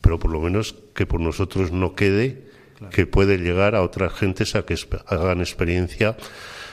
[0.02, 2.54] pero por lo menos que por nosotros no quede
[2.92, 4.76] que puede llegar a otras gentes a que
[5.08, 6.18] hagan experiencia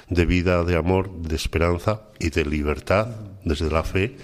[0.09, 3.06] de vida, de amor, de esperanza y de libertad
[3.44, 4.16] desde la fe,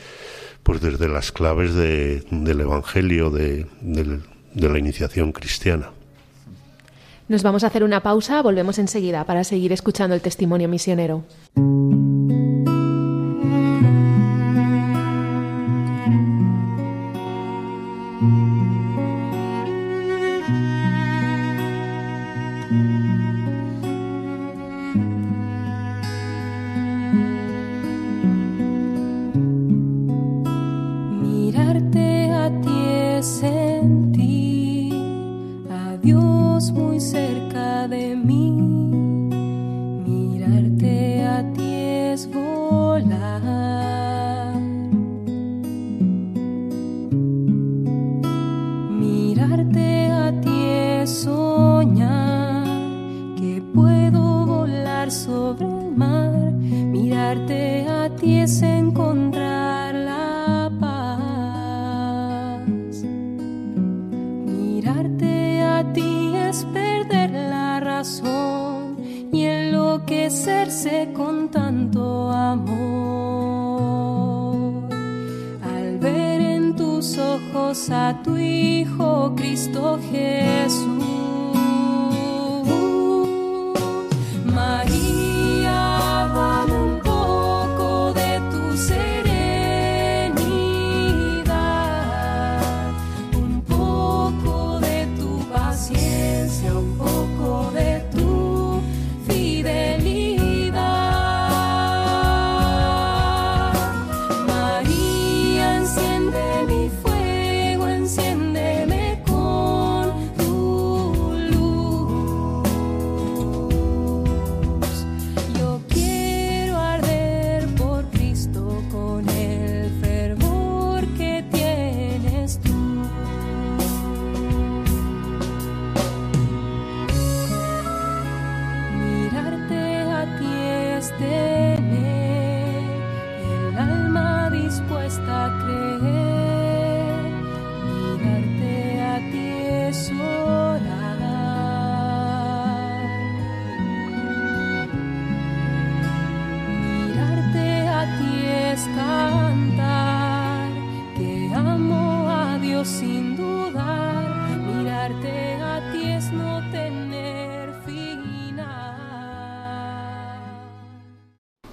[0.63, 5.93] pues desde las claves del Evangelio, de, de la iniciación cristiana.
[7.29, 11.25] Nos vamos a hacer una pausa, volvemos enseguida para seguir escuchando el testimonio misionero.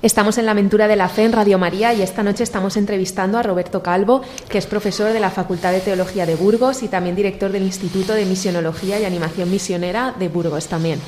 [0.04, 3.38] Estamos en la aventura de la fe en Radio María y esta noche estamos entrevistando
[3.38, 7.16] a Roberto Calvo, que es profesor de la Facultad de Teología de Burgos y también
[7.16, 11.00] director del Instituto de Misionología y Animación Misionera de Burgos también.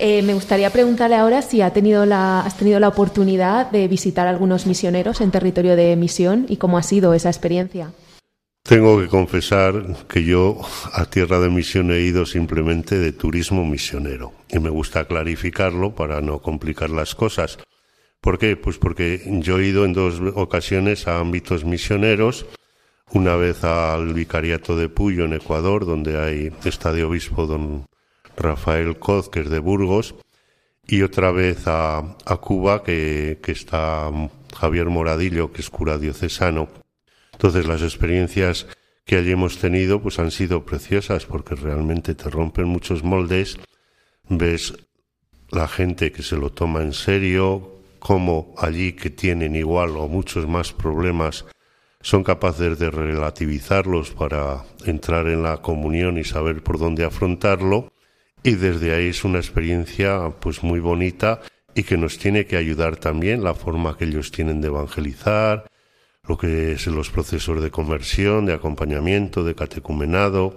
[0.00, 4.26] Eh, me gustaría preguntarle ahora si ha tenido la, has tenido la oportunidad de visitar
[4.26, 7.92] algunos misioneros en territorio de misión y cómo ha sido esa experiencia.
[8.64, 9.74] Tengo que confesar
[10.08, 10.60] que yo
[10.92, 16.20] a tierra de misión he ido simplemente de turismo misionero y me gusta clarificarlo para
[16.20, 17.56] no complicar las cosas.
[18.20, 18.56] ¿Por qué?
[18.56, 22.46] Pues porque yo he ido en dos ocasiones a ámbitos misioneros,
[23.12, 27.86] una vez al Vicariato de Puyo en Ecuador, donde hay está de obispo don
[28.36, 30.14] Rafael Coz, que es de Burgos,
[30.86, 34.10] y otra vez a, Cuba, que, que está
[34.54, 36.68] Javier Moradillo, que es cura diocesano.
[37.32, 38.66] Entonces las experiencias
[39.04, 43.58] que allí hemos tenido pues han sido preciosas porque realmente te rompen muchos moldes,
[44.28, 44.74] ves
[45.50, 50.48] la gente que se lo toma en serio, cómo allí que tienen igual o muchos
[50.48, 51.44] más problemas
[52.00, 57.92] son capaces de relativizarlos para entrar en la comunión y saber por dónde afrontarlo.
[58.42, 61.42] Y desde ahí es una experiencia pues muy bonita
[61.74, 65.70] y que nos tiene que ayudar también la forma que ellos tienen de evangelizar,
[66.26, 70.54] lo que es los procesos de conversión, de acompañamiento, de catecumenado,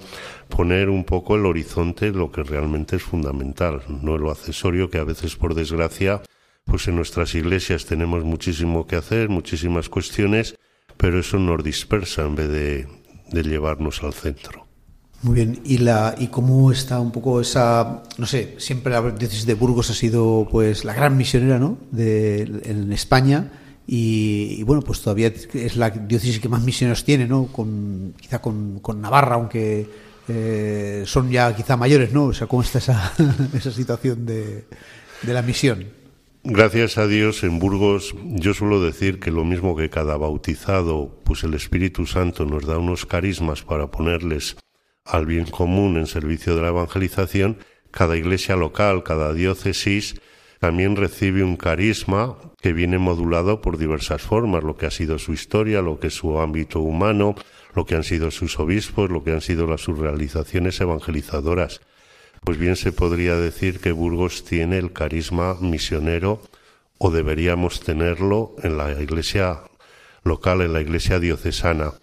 [0.47, 5.03] poner un poco el horizonte lo que realmente es fundamental, no lo accesorio que a
[5.03, 6.21] veces por desgracia
[6.65, 10.55] pues en nuestras iglesias tenemos muchísimo que hacer, muchísimas cuestiones,
[10.97, 12.87] pero eso nos dispersa en vez de,
[13.43, 14.67] llevarnos al centro.
[15.23, 19.45] Muy bien, ¿Y, la, ¿y cómo está un poco esa, no sé, siempre la diócesis
[19.45, 23.51] de Burgos ha sido pues la gran misionera, ¿no?, en España
[23.85, 28.79] y, bueno, pues todavía es la diócesis que más misioneros tiene, ¿no?, con, quizá con,
[28.79, 29.87] con Navarra, aunque
[30.27, 33.13] eh, son ya quizá mayores, ¿no?, o sea, ¿cómo está esa,
[33.53, 34.65] esa situación de,
[35.21, 36.02] de la misión?
[36.45, 41.45] Gracias a Dios en Burgos yo suelo decir que lo mismo que cada bautizado, pues
[41.45, 44.57] el Espíritu Santo nos da unos carismas para ponerles
[45.05, 47.59] al bien común en servicio de la evangelización,
[47.91, 50.19] cada iglesia local, cada diócesis
[50.59, 55.31] también recibe un carisma que viene modulado por diversas formas, lo que ha sido su
[55.31, 57.35] historia, lo que es su ámbito humano,
[57.73, 61.79] lo que han sido sus obispos, lo que han sido las sus realizaciones evangelizadoras.
[62.43, 66.41] Pues bien se podría decir que Burgos tiene el carisma misionero
[66.97, 69.61] o deberíamos tenerlo en la iglesia
[70.23, 71.93] local, en la iglesia diocesana.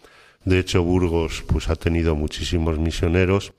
[0.44, 3.52] De hecho, Burgos pues ha tenido muchísimos misioneros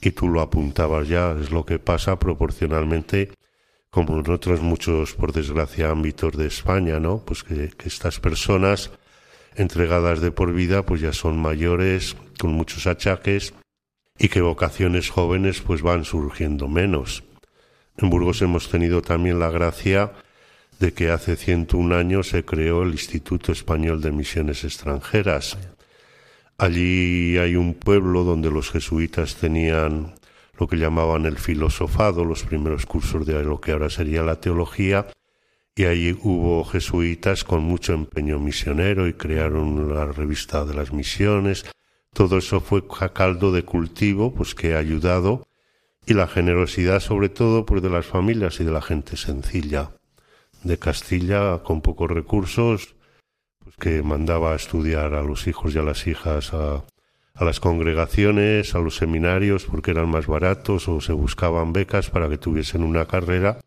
[0.00, 3.30] y tú lo apuntabas ya, es lo que pasa proporcionalmente
[3.90, 7.24] como en otros muchos, por desgracia, ámbitos de España, ¿no?
[7.24, 8.90] Pues que, que estas personas
[9.54, 13.54] entregadas de por vida pues ya son mayores, con muchos achaques
[14.18, 17.24] y que vocaciones jóvenes pues van surgiendo menos.
[17.96, 20.12] En Burgos hemos tenido también la gracia
[20.78, 25.56] de que hace 101 años se creó el Instituto Español de Misiones Extranjeras.
[26.58, 30.14] Allí hay un pueblo donde los jesuitas tenían
[30.58, 35.06] lo que llamaban el filosofado, los primeros cursos de lo que ahora sería la teología,
[35.74, 41.66] y allí hubo jesuitas con mucho empeño misionero y crearon la revista de las misiones.
[42.16, 45.46] Todo eso fue caldo de cultivo, pues que ha ayudado,
[46.06, 49.90] y la generosidad sobre todo pues de las familias y de la gente sencilla
[50.62, 52.96] de Castilla con pocos recursos,
[53.58, 56.86] pues que mandaba a estudiar a los hijos y a las hijas a,
[57.34, 62.30] a las congregaciones, a los seminarios, porque eran más baratos o se buscaban becas para
[62.30, 63.60] que tuviesen una carrera.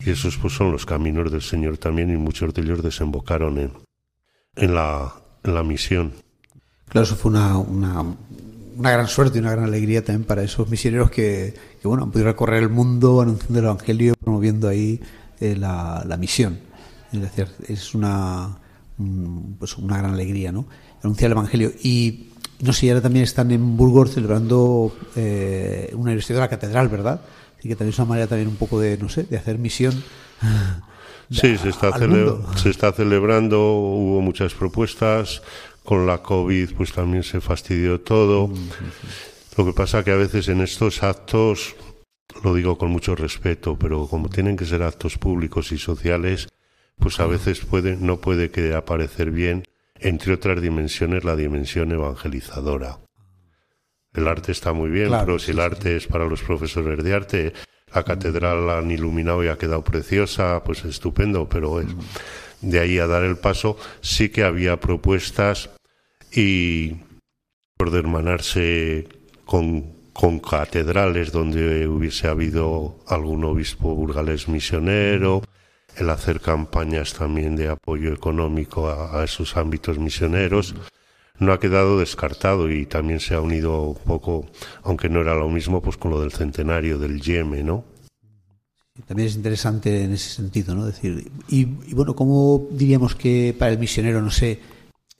[0.00, 3.72] Y esos pues son los caminos del Señor también y muchos de ellos desembocaron en,
[4.56, 5.14] en, la,
[5.44, 6.23] en la misión.
[6.88, 8.04] Claro, eso fue una, una,
[8.76, 12.10] una, gran suerte y una gran alegría también para esos misioneros que, que bueno, han
[12.10, 15.00] podido recorrer el mundo anunciando el Evangelio, promoviendo ahí
[15.40, 16.58] eh, la, la, misión.
[17.12, 18.58] Es decir, es una,
[19.58, 20.66] pues una gran alegría, ¿no?
[21.02, 21.72] Anunciar el Evangelio.
[21.82, 22.28] Y
[22.60, 27.20] no sé, ahora también están en Burgos celebrando eh, una universidad de la catedral, ¿verdad?
[27.58, 29.94] Así que también es una manera también un poco de, no sé, de hacer misión.
[31.30, 31.90] Sí, se está,
[32.56, 35.42] se está celebrando, hubo muchas propuestas,
[35.84, 38.48] con la COVID pues también se fastidió todo.
[38.48, 39.08] Mm, sí, sí.
[39.56, 41.76] Lo que pasa que a veces en estos actos,
[42.42, 46.48] lo digo con mucho respeto, pero como tienen que ser actos públicos y sociales,
[46.98, 49.64] pues a veces puede, no puede que aparecer bien
[50.00, 52.98] entre otras dimensiones, la dimensión evangelizadora.
[54.12, 57.02] El arte está muy bien, Claro, pero si sí, el arte es para los profesores
[57.02, 57.52] de arte,
[57.94, 61.88] la catedral la han iluminado y ha quedado preciosa, pues estupendo, pero es-
[62.64, 65.70] de ahí a dar el paso, sí que había propuestas
[66.32, 66.96] y
[67.76, 69.08] por de hermanarse
[69.44, 75.42] con, con catedrales donde hubiese habido algún obispo burgalés misionero,
[75.96, 80.74] el hacer campañas también de apoyo económico a, a esos ámbitos misioneros,
[81.38, 84.46] no ha quedado descartado y también se ha unido un poco,
[84.82, 87.84] aunque no era lo mismo, pues con lo del centenario del Yeme, ¿no?
[89.06, 90.86] También es interesante en ese sentido, ¿no?
[90.86, 94.60] Decir, y, bueno, ¿cómo diríamos que para el misionero, no sé,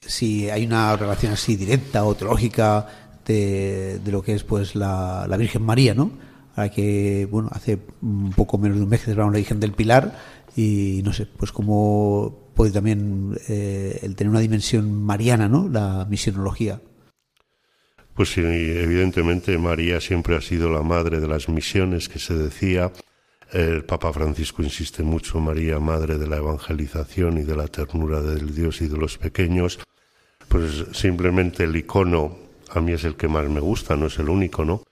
[0.01, 2.87] si hay una relación así directa o teológica
[3.27, 6.12] de, de lo que es pues la, la Virgen María, ¿no?
[6.55, 9.72] Ahora que, bueno, hace un poco menos de un mes que celebramos la Virgen del
[9.72, 10.16] Pilar
[10.55, 15.68] y no sé, pues cómo puede también eh, el tener una dimensión mariana, ¿no?
[15.68, 16.81] La misionología.
[18.14, 22.93] Pues sí, evidentemente María siempre ha sido la madre de las misiones que se decía.
[23.55, 28.52] El Papa Francisco insiste mucho, María, madre de la evangelización y de la ternura del
[28.52, 29.78] Dios y de los pequeños.
[30.48, 32.36] Pues simplemente el icono,
[32.70, 34.82] a mí es el que más me gusta, no es el único, ¿no?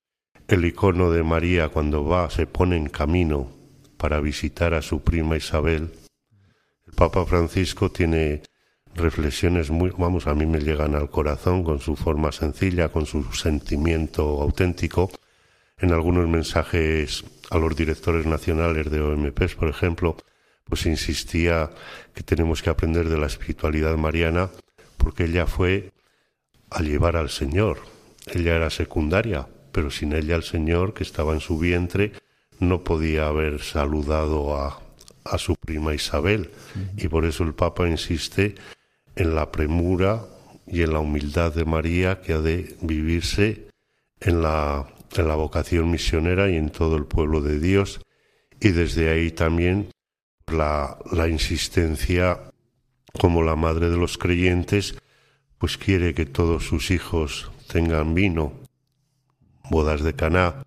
[0.46, 3.50] El icono de María cuando va, se pone en camino
[3.96, 5.90] para visitar a su prima Isabel.
[6.86, 8.42] El Papa Francisco tiene
[8.94, 13.24] reflexiones muy, vamos, a mí me llegan al corazón con su forma sencilla, con su
[13.32, 15.10] sentimiento auténtico.
[15.82, 20.16] En algunos mensajes a los directores nacionales de OMPs, por ejemplo,
[20.64, 21.70] pues insistía
[22.14, 24.48] que tenemos que aprender de la espiritualidad mariana
[24.96, 25.92] porque ella fue
[26.70, 27.80] a llevar al Señor.
[28.32, 32.12] Ella era secundaria, pero sin ella el Señor, que estaba en su vientre,
[32.60, 34.80] no podía haber saludado a,
[35.24, 36.50] a su prima Isabel.
[36.96, 38.54] Y por eso el Papa insiste
[39.16, 40.24] en la premura
[40.64, 43.66] y en la humildad de María que ha de vivirse
[44.20, 44.86] en la,
[45.20, 48.00] en la vocación misionera y en todo el pueblo de Dios.
[48.60, 49.90] Y desde ahí también
[50.46, 52.38] la, la insistencia
[53.18, 54.96] como la madre de los creyentes,
[55.58, 58.52] pues quiere que todos sus hijos tengan vino,
[59.70, 60.64] bodas de Caná,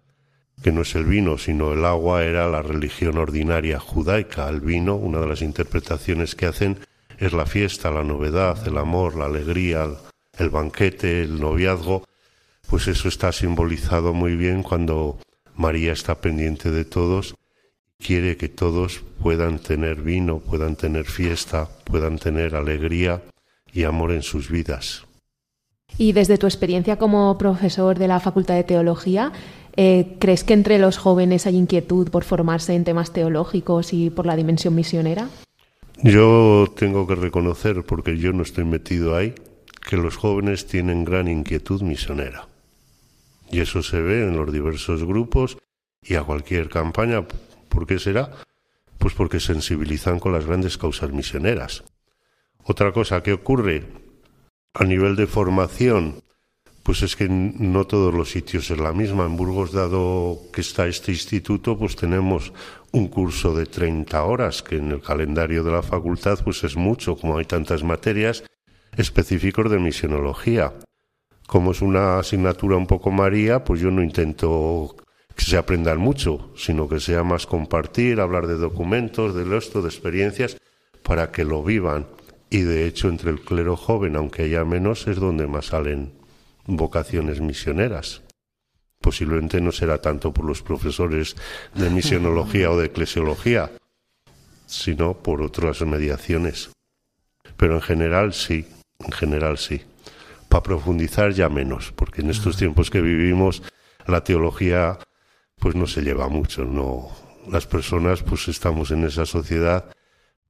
[0.63, 4.49] que no es el vino, sino el agua, era la religión ordinaria judaica.
[4.49, 6.79] El vino, una de las interpretaciones que hacen,
[7.17, 9.87] es la fiesta, la novedad, el amor, la alegría,
[10.37, 12.03] el banquete, el noviazgo.
[12.69, 15.17] Pues eso está simbolizado muy bien cuando
[15.55, 17.35] María está pendiente de todos,
[17.97, 23.21] quiere que todos puedan tener vino, puedan tener fiesta, puedan tener alegría
[23.71, 25.05] y amor en sus vidas.
[25.97, 29.31] Y desde tu experiencia como profesor de la Facultad de Teología,
[29.77, 34.25] eh, ¿crees que entre los jóvenes hay inquietud por formarse en temas teológicos y por
[34.25, 35.29] la dimensión misionera?
[36.03, 39.33] Yo tengo que reconocer, porque yo no estoy metido ahí,
[39.87, 42.47] que los jóvenes tienen gran inquietud misionera.
[43.51, 45.57] Y eso se ve en los diversos grupos
[46.01, 47.25] y a cualquier campaña.
[47.69, 48.31] ¿Por qué será?
[48.97, 51.83] Pues porque sensibilizan con las grandes causas misioneras.
[52.63, 53.85] Otra cosa que ocurre
[54.73, 56.23] a nivel de formación,
[56.83, 59.25] pues es que no todos los sitios es la misma.
[59.25, 62.53] En Burgos, dado que está este instituto, pues tenemos
[62.91, 67.15] un curso de 30 horas, que en el calendario de la facultad pues es mucho,
[67.15, 68.43] como hay tantas materias
[68.95, 70.73] específicos de misionología.
[71.47, 74.95] Como es una asignatura un poco María, pues yo no intento
[75.35, 79.89] que se aprendan mucho, sino que sea más compartir, hablar de documentos, de esto, de
[79.89, 80.57] experiencias,
[81.03, 82.07] para que lo vivan.
[82.49, 86.13] Y de hecho, entre el clero joven, aunque haya menos, es donde más salen
[86.65, 88.21] vocaciones misioneras.
[89.01, 91.35] Posiblemente no será tanto por los profesores
[91.75, 93.71] de misionología o de eclesiología,
[94.65, 96.71] sino por otras mediaciones.
[97.57, 98.65] Pero en general sí,
[98.99, 99.83] en general sí.
[100.55, 103.61] Para profundizar ya menos, porque en estos tiempos que vivimos
[104.07, 104.97] la teología
[105.59, 107.09] pues no se lleva mucho, no
[107.51, 109.91] las personas pues estamos en esa sociedad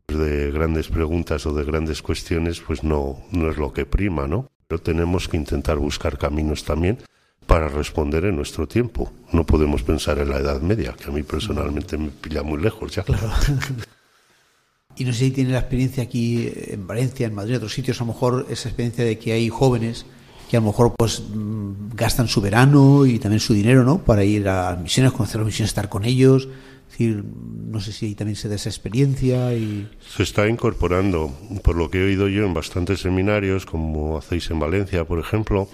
[0.05, 4.27] pues, de grandes preguntas o de grandes cuestiones pues no no es lo que prima,
[4.27, 4.51] ¿no?
[4.67, 6.99] Pero tenemos que intentar buscar caminos también
[7.47, 9.11] para responder en nuestro tiempo.
[9.31, 12.93] No podemos pensar en la Edad Media, que a mí personalmente me pilla muy lejos
[12.93, 13.01] ya.
[13.01, 13.31] Claro.
[14.97, 17.99] Y no sé si tiene la experiencia aquí en Valencia, en Madrid, en otros sitios,
[17.99, 20.05] a lo mejor esa experiencia de que hay jóvenes
[20.49, 23.99] que a lo mejor pues mm, gastan su verano y también su dinero, ¿no?
[23.99, 26.47] Para ir a misiones, conocer las misiones, estar con ellos.
[26.87, 29.89] Es decir, no sé si también se da esa experiencia y...
[30.15, 31.33] Se está incorporando,
[31.63, 35.67] por lo que he oído yo en bastantes seminarios, como hacéis en Valencia, por ejemplo.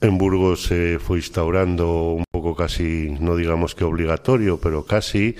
[0.00, 5.36] En Burgos se fue instaurando un poco casi, no digamos que obligatorio, pero casi,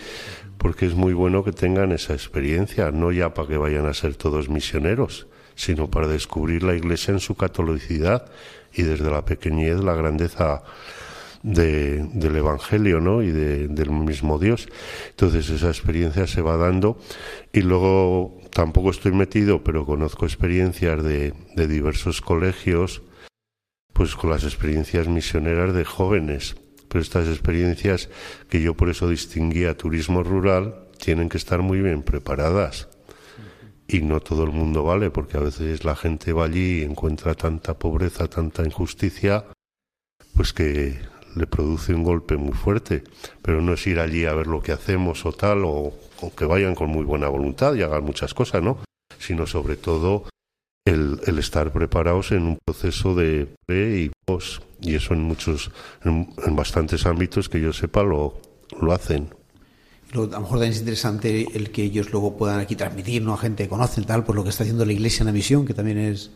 [0.62, 4.14] porque es muy bueno que tengan esa experiencia, no ya para que vayan a ser
[4.14, 8.30] todos misioneros, sino para descubrir la Iglesia en su catolicidad
[8.72, 10.62] y desde la pequeñez la grandeza
[11.42, 13.22] de, del Evangelio ¿no?
[13.22, 14.68] y del mismo Dios.
[15.10, 16.96] Entonces esa experiencia se va dando
[17.52, 23.02] y luego tampoco estoy metido, pero conozco experiencias de, de diversos colegios,
[23.92, 26.54] pues con las experiencias misioneras de jóvenes.
[26.92, 28.10] Pero estas experiencias
[28.50, 32.88] que yo por eso distinguía turismo rural tienen que estar muy bien preparadas.
[33.88, 37.34] Y no todo el mundo vale, porque a veces la gente va allí y encuentra
[37.34, 39.46] tanta pobreza, tanta injusticia,
[40.36, 41.00] pues que
[41.34, 43.04] le produce un golpe muy fuerte.
[43.40, 45.94] Pero no es ir allí a ver lo que hacemos o tal, o,
[46.36, 48.80] que vayan con muy buena voluntad y hagan muchas cosas, ¿no?
[49.18, 50.24] Sino sobre todo
[50.84, 54.62] el, estar preparados en un proceso de pre y post.
[54.82, 55.70] Y eso en muchos,
[56.04, 58.40] en, bastantes ámbitos que yo sepa lo,
[58.80, 59.28] lo hacen.
[60.12, 63.34] a lo mejor también es interesante el que ellos luego puedan aquí transmitir, ¿no?
[63.34, 65.64] A gente que conocen tal, por lo que está haciendo la Iglesia en la misión,
[65.64, 66.30] que también es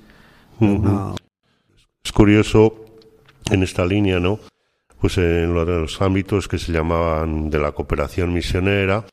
[2.04, 2.84] Es curioso
[3.50, 4.40] en esta línea, ¿no?
[5.00, 9.04] pues en los ámbitos que se llamaban de la cooperación misionera,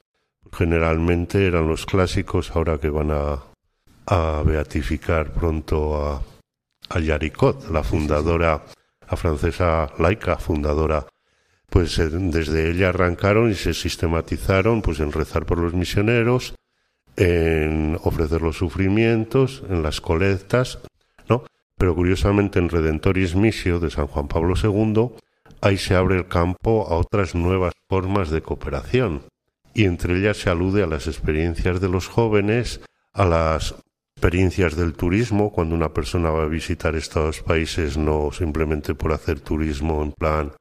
[0.51, 3.43] generalmente eran los clásicos, ahora que van a,
[4.05, 6.21] a beatificar pronto a,
[6.89, 8.63] a Yaricot, la fundadora,
[9.10, 11.06] la francesa laica, fundadora
[11.74, 16.54] pues eh, desde ella arrancaron y se sistematizaron pues en rezar por los misioneros,
[17.16, 20.78] en ofrecer los sufrimientos, en las colectas,
[21.28, 21.45] ¿no?
[21.76, 25.14] Pero curiosamente en Redentoris Missio de San Juan Pablo II
[25.62, 29.24] ahí se abre el campo a otras nuevas formas de cooperación
[29.74, 32.82] y entre ellas se alude a las experiencias de los jóvenes,
[33.14, 33.74] a las
[34.24, 39.41] experiencias del turismo, cuando una persona va a visitar estos países no simplemente por hacer
[39.41, 40.53] turismo en plan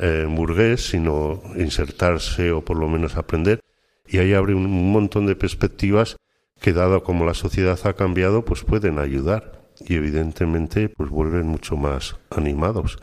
[0.00, 3.60] eh, burgués, sino insertarse o por lo menos aprender.
[4.08, 6.16] Y ahí abre un montón de perspectivas
[6.60, 11.76] que dado como la sociedad ha cambiado, pues pueden ayudar y evidentemente pues vuelven mucho
[11.76, 12.98] más animados.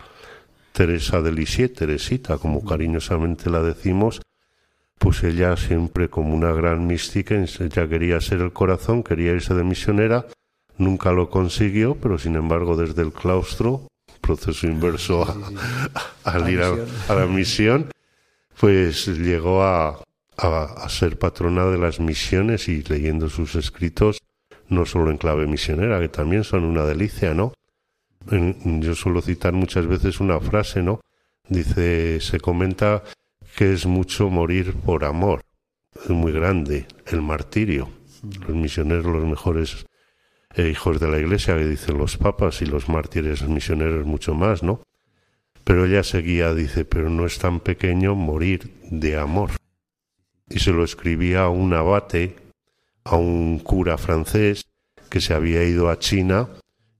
[0.73, 4.19] Teresa de Lisieux, Teresita, como cariñosamente la decimos,
[4.97, 9.63] pues ella siempre como una gran mística, ella quería ser el corazón, quería irse de
[9.63, 10.25] misionera,
[10.77, 13.87] nunca lo consiguió, pero sin embargo desde el claustro,
[14.21, 15.25] proceso inverso
[16.23, 17.89] al ir a, la misión,
[18.59, 20.01] pues llegó a,
[20.37, 24.19] a ser patrona de las misiones y leyendo sus escritos,
[24.67, 27.53] no solo en clave misionera, que también son una delicia, ¿no?
[28.29, 30.99] yo suelo citar muchas veces una frase, ¿no?
[31.47, 33.03] Dice, se comenta
[33.58, 35.41] que es mucho morir por amor.
[36.03, 37.89] Es muy grande el martirio.
[38.47, 39.88] Los misioneros, los mejores
[40.55, 44.62] eh, hijos de la iglesia, que dicen los papas y los mártires misioneros mucho más,
[44.62, 44.84] ¿no?
[45.64, 49.49] Pero ella seguía, dice, pero no es tan pequeño morir de amor.
[50.47, 52.36] Y se lo escribía a un abate,
[53.05, 54.68] a un cura francés
[55.10, 56.47] que se había ido a China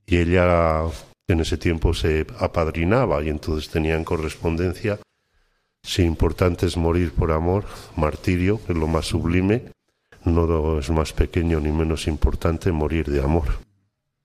[0.06, 0.86] y ella
[1.28, 4.98] en ese tiempo se apadrinaba y entonces tenían correspondencia.
[5.82, 7.64] Si importante es morir por amor,
[7.96, 9.72] martirio, que es lo más sublime,
[10.24, 13.46] no es más pequeño ni menos importante morir de amor.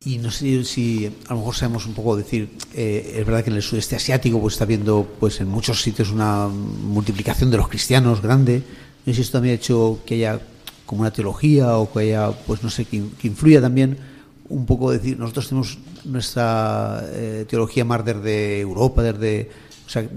[0.06, 3.50] Y no sé si a lo mejor sabemos un poco decir, eh, es verdad que
[3.52, 7.70] en el sudeste asiático pues está habiendo pues en muchos sitios una multiplicación de los
[7.70, 8.64] cristianos grande.
[9.06, 10.42] No sé si esto también ha hecho que haya
[10.86, 13.98] como una teología o que haya, pues no sé, que influya también
[14.50, 19.50] un poco decir, nosotros tenemos nuestra eh, teología más desde Europa, desde,
[19.86, 20.08] o sea,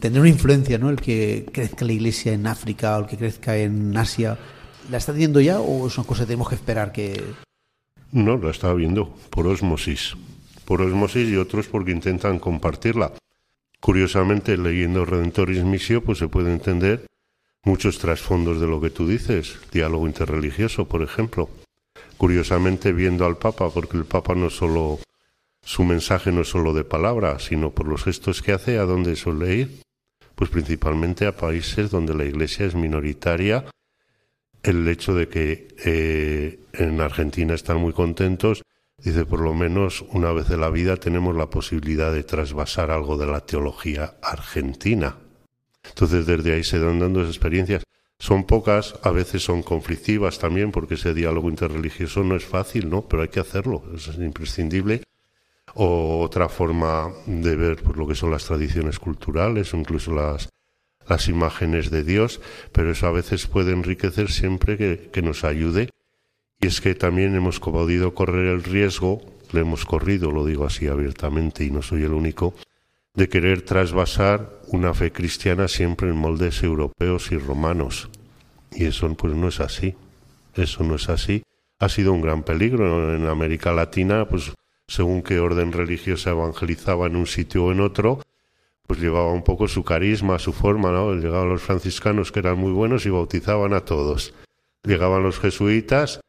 [0.00, 0.90] tener una influencia, ¿no?
[0.90, 4.38] El que crezca la iglesia en África o el que crezca en Asia,
[4.90, 7.22] ¿la está teniendo ya o es una cosa que tenemos que esperar que...?
[8.12, 10.14] No, la está viendo por osmosis.
[10.64, 13.12] Por osmosis y otros porque intentan compartirla.
[13.80, 17.06] Curiosamente, leyendo Redentoris Missio, pues se puede entender
[17.64, 19.56] muchos trasfondos de lo que tú dices.
[19.72, 21.50] Diálogo interreligioso, por ejemplo
[22.16, 24.98] curiosamente viendo al Papa, porque el Papa no solo,
[25.64, 29.16] su mensaje no es solo de palabra, sino por los gestos que hace, ¿a dónde
[29.16, 29.82] suele ir?
[30.34, 33.64] Pues principalmente a países donde la Iglesia es minoritaria.
[34.62, 38.62] El hecho de que eh, en Argentina están muy contentos,
[38.98, 43.16] dice por lo menos una vez en la vida tenemos la posibilidad de trasvasar algo
[43.16, 45.16] de la teología argentina.
[45.88, 47.84] Entonces desde ahí se dan dando esas experiencias.
[48.18, 53.06] Son pocas, a veces son conflictivas también, porque ese diálogo interreligioso no es fácil, ¿no?
[53.08, 55.02] Pero hay que hacerlo, es imprescindible.
[55.74, 60.48] O otra forma de ver por lo que son las tradiciones culturales o incluso las,
[61.08, 62.40] las imágenes de Dios,
[62.72, 65.90] pero eso a veces puede enriquecer siempre que, que nos ayude.
[66.60, 69.20] Y es que también hemos podido correr el riesgo,
[69.52, 72.54] lo hemos corrido, lo digo así abiertamente y no soy el único,
[73.14, 78.10] de querer trasvasar una fe cristiana siempre en moldes europeos y romanos.
[78.72, 79.94] Y eso pues no es así.
[80.54, 81.42] Eso no es así.
[81.78, 83.14] ha sido un gran peligro.
[83.14, 84.52] En América Latina, pues
[84.86, 88.20] según qué orden religiosa evangelizaba en un sitio o en otro,
[88.86, 91.14] pues llevaba un poco su carisma, su forma, ¿no?
[91.14, 94.34] Llegaban los franciscanos que eran muy buenos y bautizaban a todos.
[94.82, 96.20] Llegaban los jesuitas,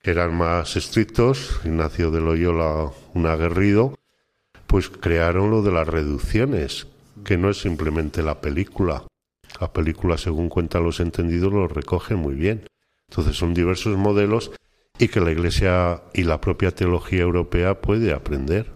[0.00, 3.98] que eran más estrictos, Ignacio de Loyola un aguerrido,
[4.66, 6.86] pues crearon lo de las reducciones,
[7.24, 9.04] que no es simplemente la película.
[9.60, 12.68] La película, según cuentan los entendidos, lo recoge muy bien.
[13.08, 14.52] Entonces son diversos modelos
[15.02, 18.70] y que la Iglesia y la propia teología europea puede aprender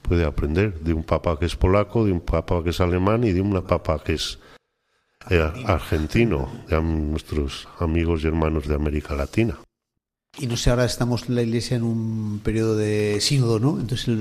[0.00, 3.32] puede aprender de un papa que es polaco, de un papa que es alemán y
[3.32, 4.38] de un papa que es
[5.28, 9.58] eh, argentino, de nuestros amigos y hermanos de América Latina.
[10.38, 13.78] Y no sé, ahora estamos en la Iglesia en un periodo de sínodo, ¿no?
[13.78, 14.16] Entonces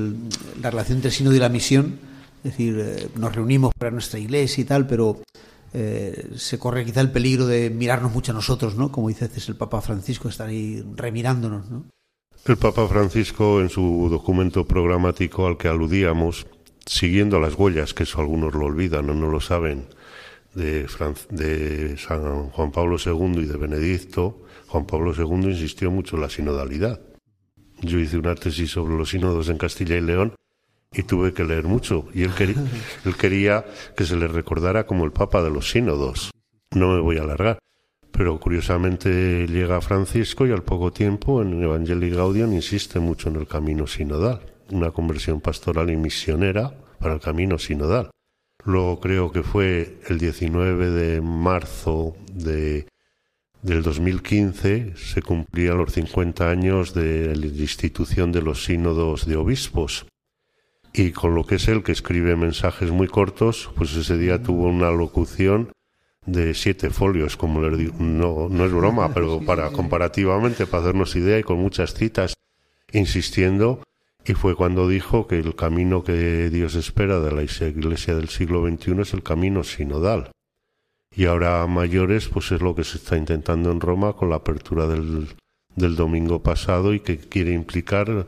[0.62, 2.00] la relación entre el sínodo y la misión,
[2.44, 5.22] es decir, eh, nos reunimos para nuestra Iglesia y tal, pero
[5.74, 8.92] eh, se corre quizá el peligro de mirarnos mucho a nosotros, ¿no?
[8.92, 11.86] Como dice el Papa Francisco, estar ahí remirándonos, ¿no?
[12.46, 16.48] El Papa Francisco, en su documento programático al que aludíamos,
[16.86, 19.88] siguiendo las huellas, que eso algunos lo olvidan o no lo saben,
[20.56, 20.88] de,
[21.30, 26.30] de San Juan Pablo II y de Benedicto, Juan Pablo II insistió mucho en la
[26.30, 27.00] sinodalidad.
[27.82, 30.34] Yo hice una tesis sobre los sínodos en Castilla y León
[30.92, 32.08] y tuve que leer mucho.
[32.14, 32.56] Y él, quería,
[33.06, 33.66] él quería
[33.96, 36.32] que se le recordara como el Papa de los sínodos.
[36.76, 37.60] No me voy a alargar.
[38.12, 43.48] Pero curiosamente llega Francisco y al poco tiempo en Evangelii Gaudium insiste mucho en el
[43.48, 48.10] camino sinodal, una conversión pastoral y misionera para el camino sinodal.
[48.66, 52.88] Luego creo que fue el 19 de marzo de,
[53.62, 60.06] del 2015 se cumplían los 50 años de la institución de los sínodos de obispos.
[60.94, 64.68] Y con lo que es él, que escribe mensajes muy cortos, pues ese día tuvo
[64.68, 65.72] una locución
[66.26, 71.16] de siete folios, como les digo, no, no es broma, pero para comparativamente, para hacernos
[71.16, 72.36] idea y con muchas citas,
[72.92, 73.84] insistiendo,
[74.26, 78.68] y fue cuando dijo que el camino que Dios espera de la Iglesia del siglo
[78.68, 80.32] XXI es el camino sinodal.
[81.16, 84.86] Y ahora mayores, pues es lo que se está intentando en Roma con la apertura
[84.86, 85.30] del,
[85.76, 88.28] del domingo pasado y que quiere implicar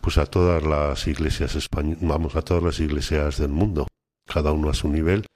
[0.00, 3.86] pues a todas las iglesias españolas, vamos, a todas las iglesias del mundo,
[4.26, 5.26] cada uno a su nivel.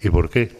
[0.00, 0.56] ¿Y por qué?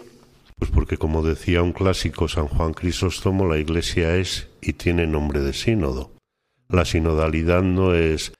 [0.58, 5.40] Pues porque, como decía un clásico San Juan Crisóstomo, la Iglesia es y tiene nombre
[5.40, 6.12] de sínodo.
[6.68, 8.32] La sinodalidad no es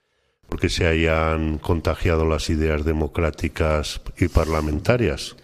[0.47, 5.35] porque se hayan contagiado las ideas democráticas y parlamentarias.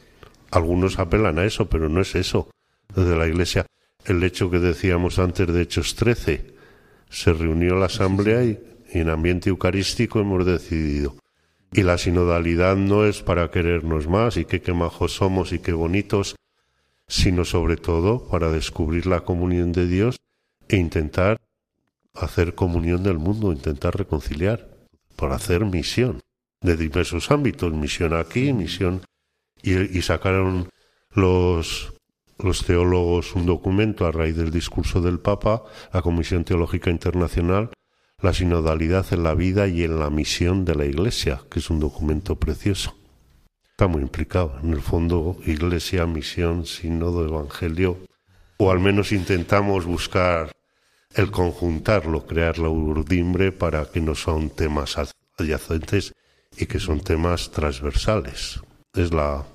[0.52, 2.50] Algunos apelan a eso, pero no es eso.
[2.96, 3.66] Desde la Iglesia,
[4.06, 6.54] el hecho que decíamos antes de Hechos 13,
[7.10, 8.60] se reunió la Asamblea y,
[8.92, 11.16] en ambiente eucarístico hemos decidido.
[11.72, 15.74] Y la sinodalidad no es para querernos más y qué, qué majos somos y qué
[15.74, 16.36] bonitos,
[17.08, 20.18] sino sobre todo para descubrir la comunión de Dios
[20.68, 21.38] e intentar
[22.14, 24.70] hacer comunión del mundo, intentar reconciliar,
[25.16, 26.22] para hacer misión
[26.62, 29.02] de diversos ámbitos, misión aquí, misión
[29.62, 30.70] y, sacaron
[31.12, 31.94] los
[32.38, 37.70] los teólogos un documento a raíz del discurso del Papa, la Comisión Teológica Internacional,
[38.22, 41.80] la sinodalidad en la vida y en la misión de la Iglesia, que es un
[41.80, 43.00] documento precioso
[43.80, 44.60] está muy implicado.
[44.62, 47.98] En el fondo, iglesia, misión, sínodo, evangelio,
[48.58, 50.52] o al menos intentamos buscar
[51.14, 54.98] el conjuntarlo, crear la urdimbre para que no son temas
[55.38, 56.14] adyacentes
[56.58, 58.60] y que son temas transversales.
[58.94, 59.46] Es la,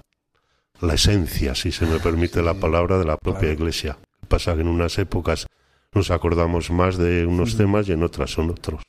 [0.80, 3.98] la esencia, si se me permite la palabra, de la propia iglesia.
[4.26, 5.46] Pasa que en unas épocas
[5.94, 8.82] nos acordamos más de unos temas y en otras son otros.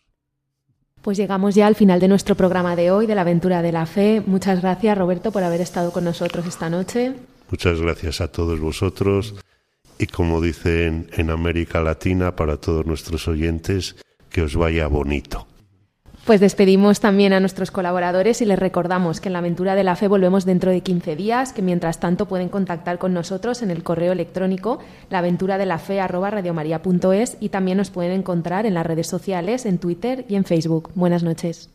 [1.01, 3.85] Pues llegamos ya al final de nuestro programa de hoy, de la aventura de la
[3.85, 4.23] fe.
[4.25, 7.13] Muchas gracias, Roberto, por haber estado con nosotros esta noche.
[7.51, 9.35] Muchas gracias a todos vosotros
[9.99, 13.95] y como dicen en América Latina para todos nuestros oyentes,
[14.29, 15.47] que os vaya bonito.
[16.25, 19.95] Pues despedimos también a nuestros colaboradores y les recordamos que en la aventura de la
[19.95, 23.83] fe volvemos dentro de 15 días, que mientras tanto pueden contactar con nosotros en el
[23.83, 24.79] correo electrónico
[25.11, 30.89] laaventuradeLaFe@radiomaria.es y también nos pueden encontrar en las redes sociales, en Twitter y en Facebook.
[30.95, 31.74] Buenas noches.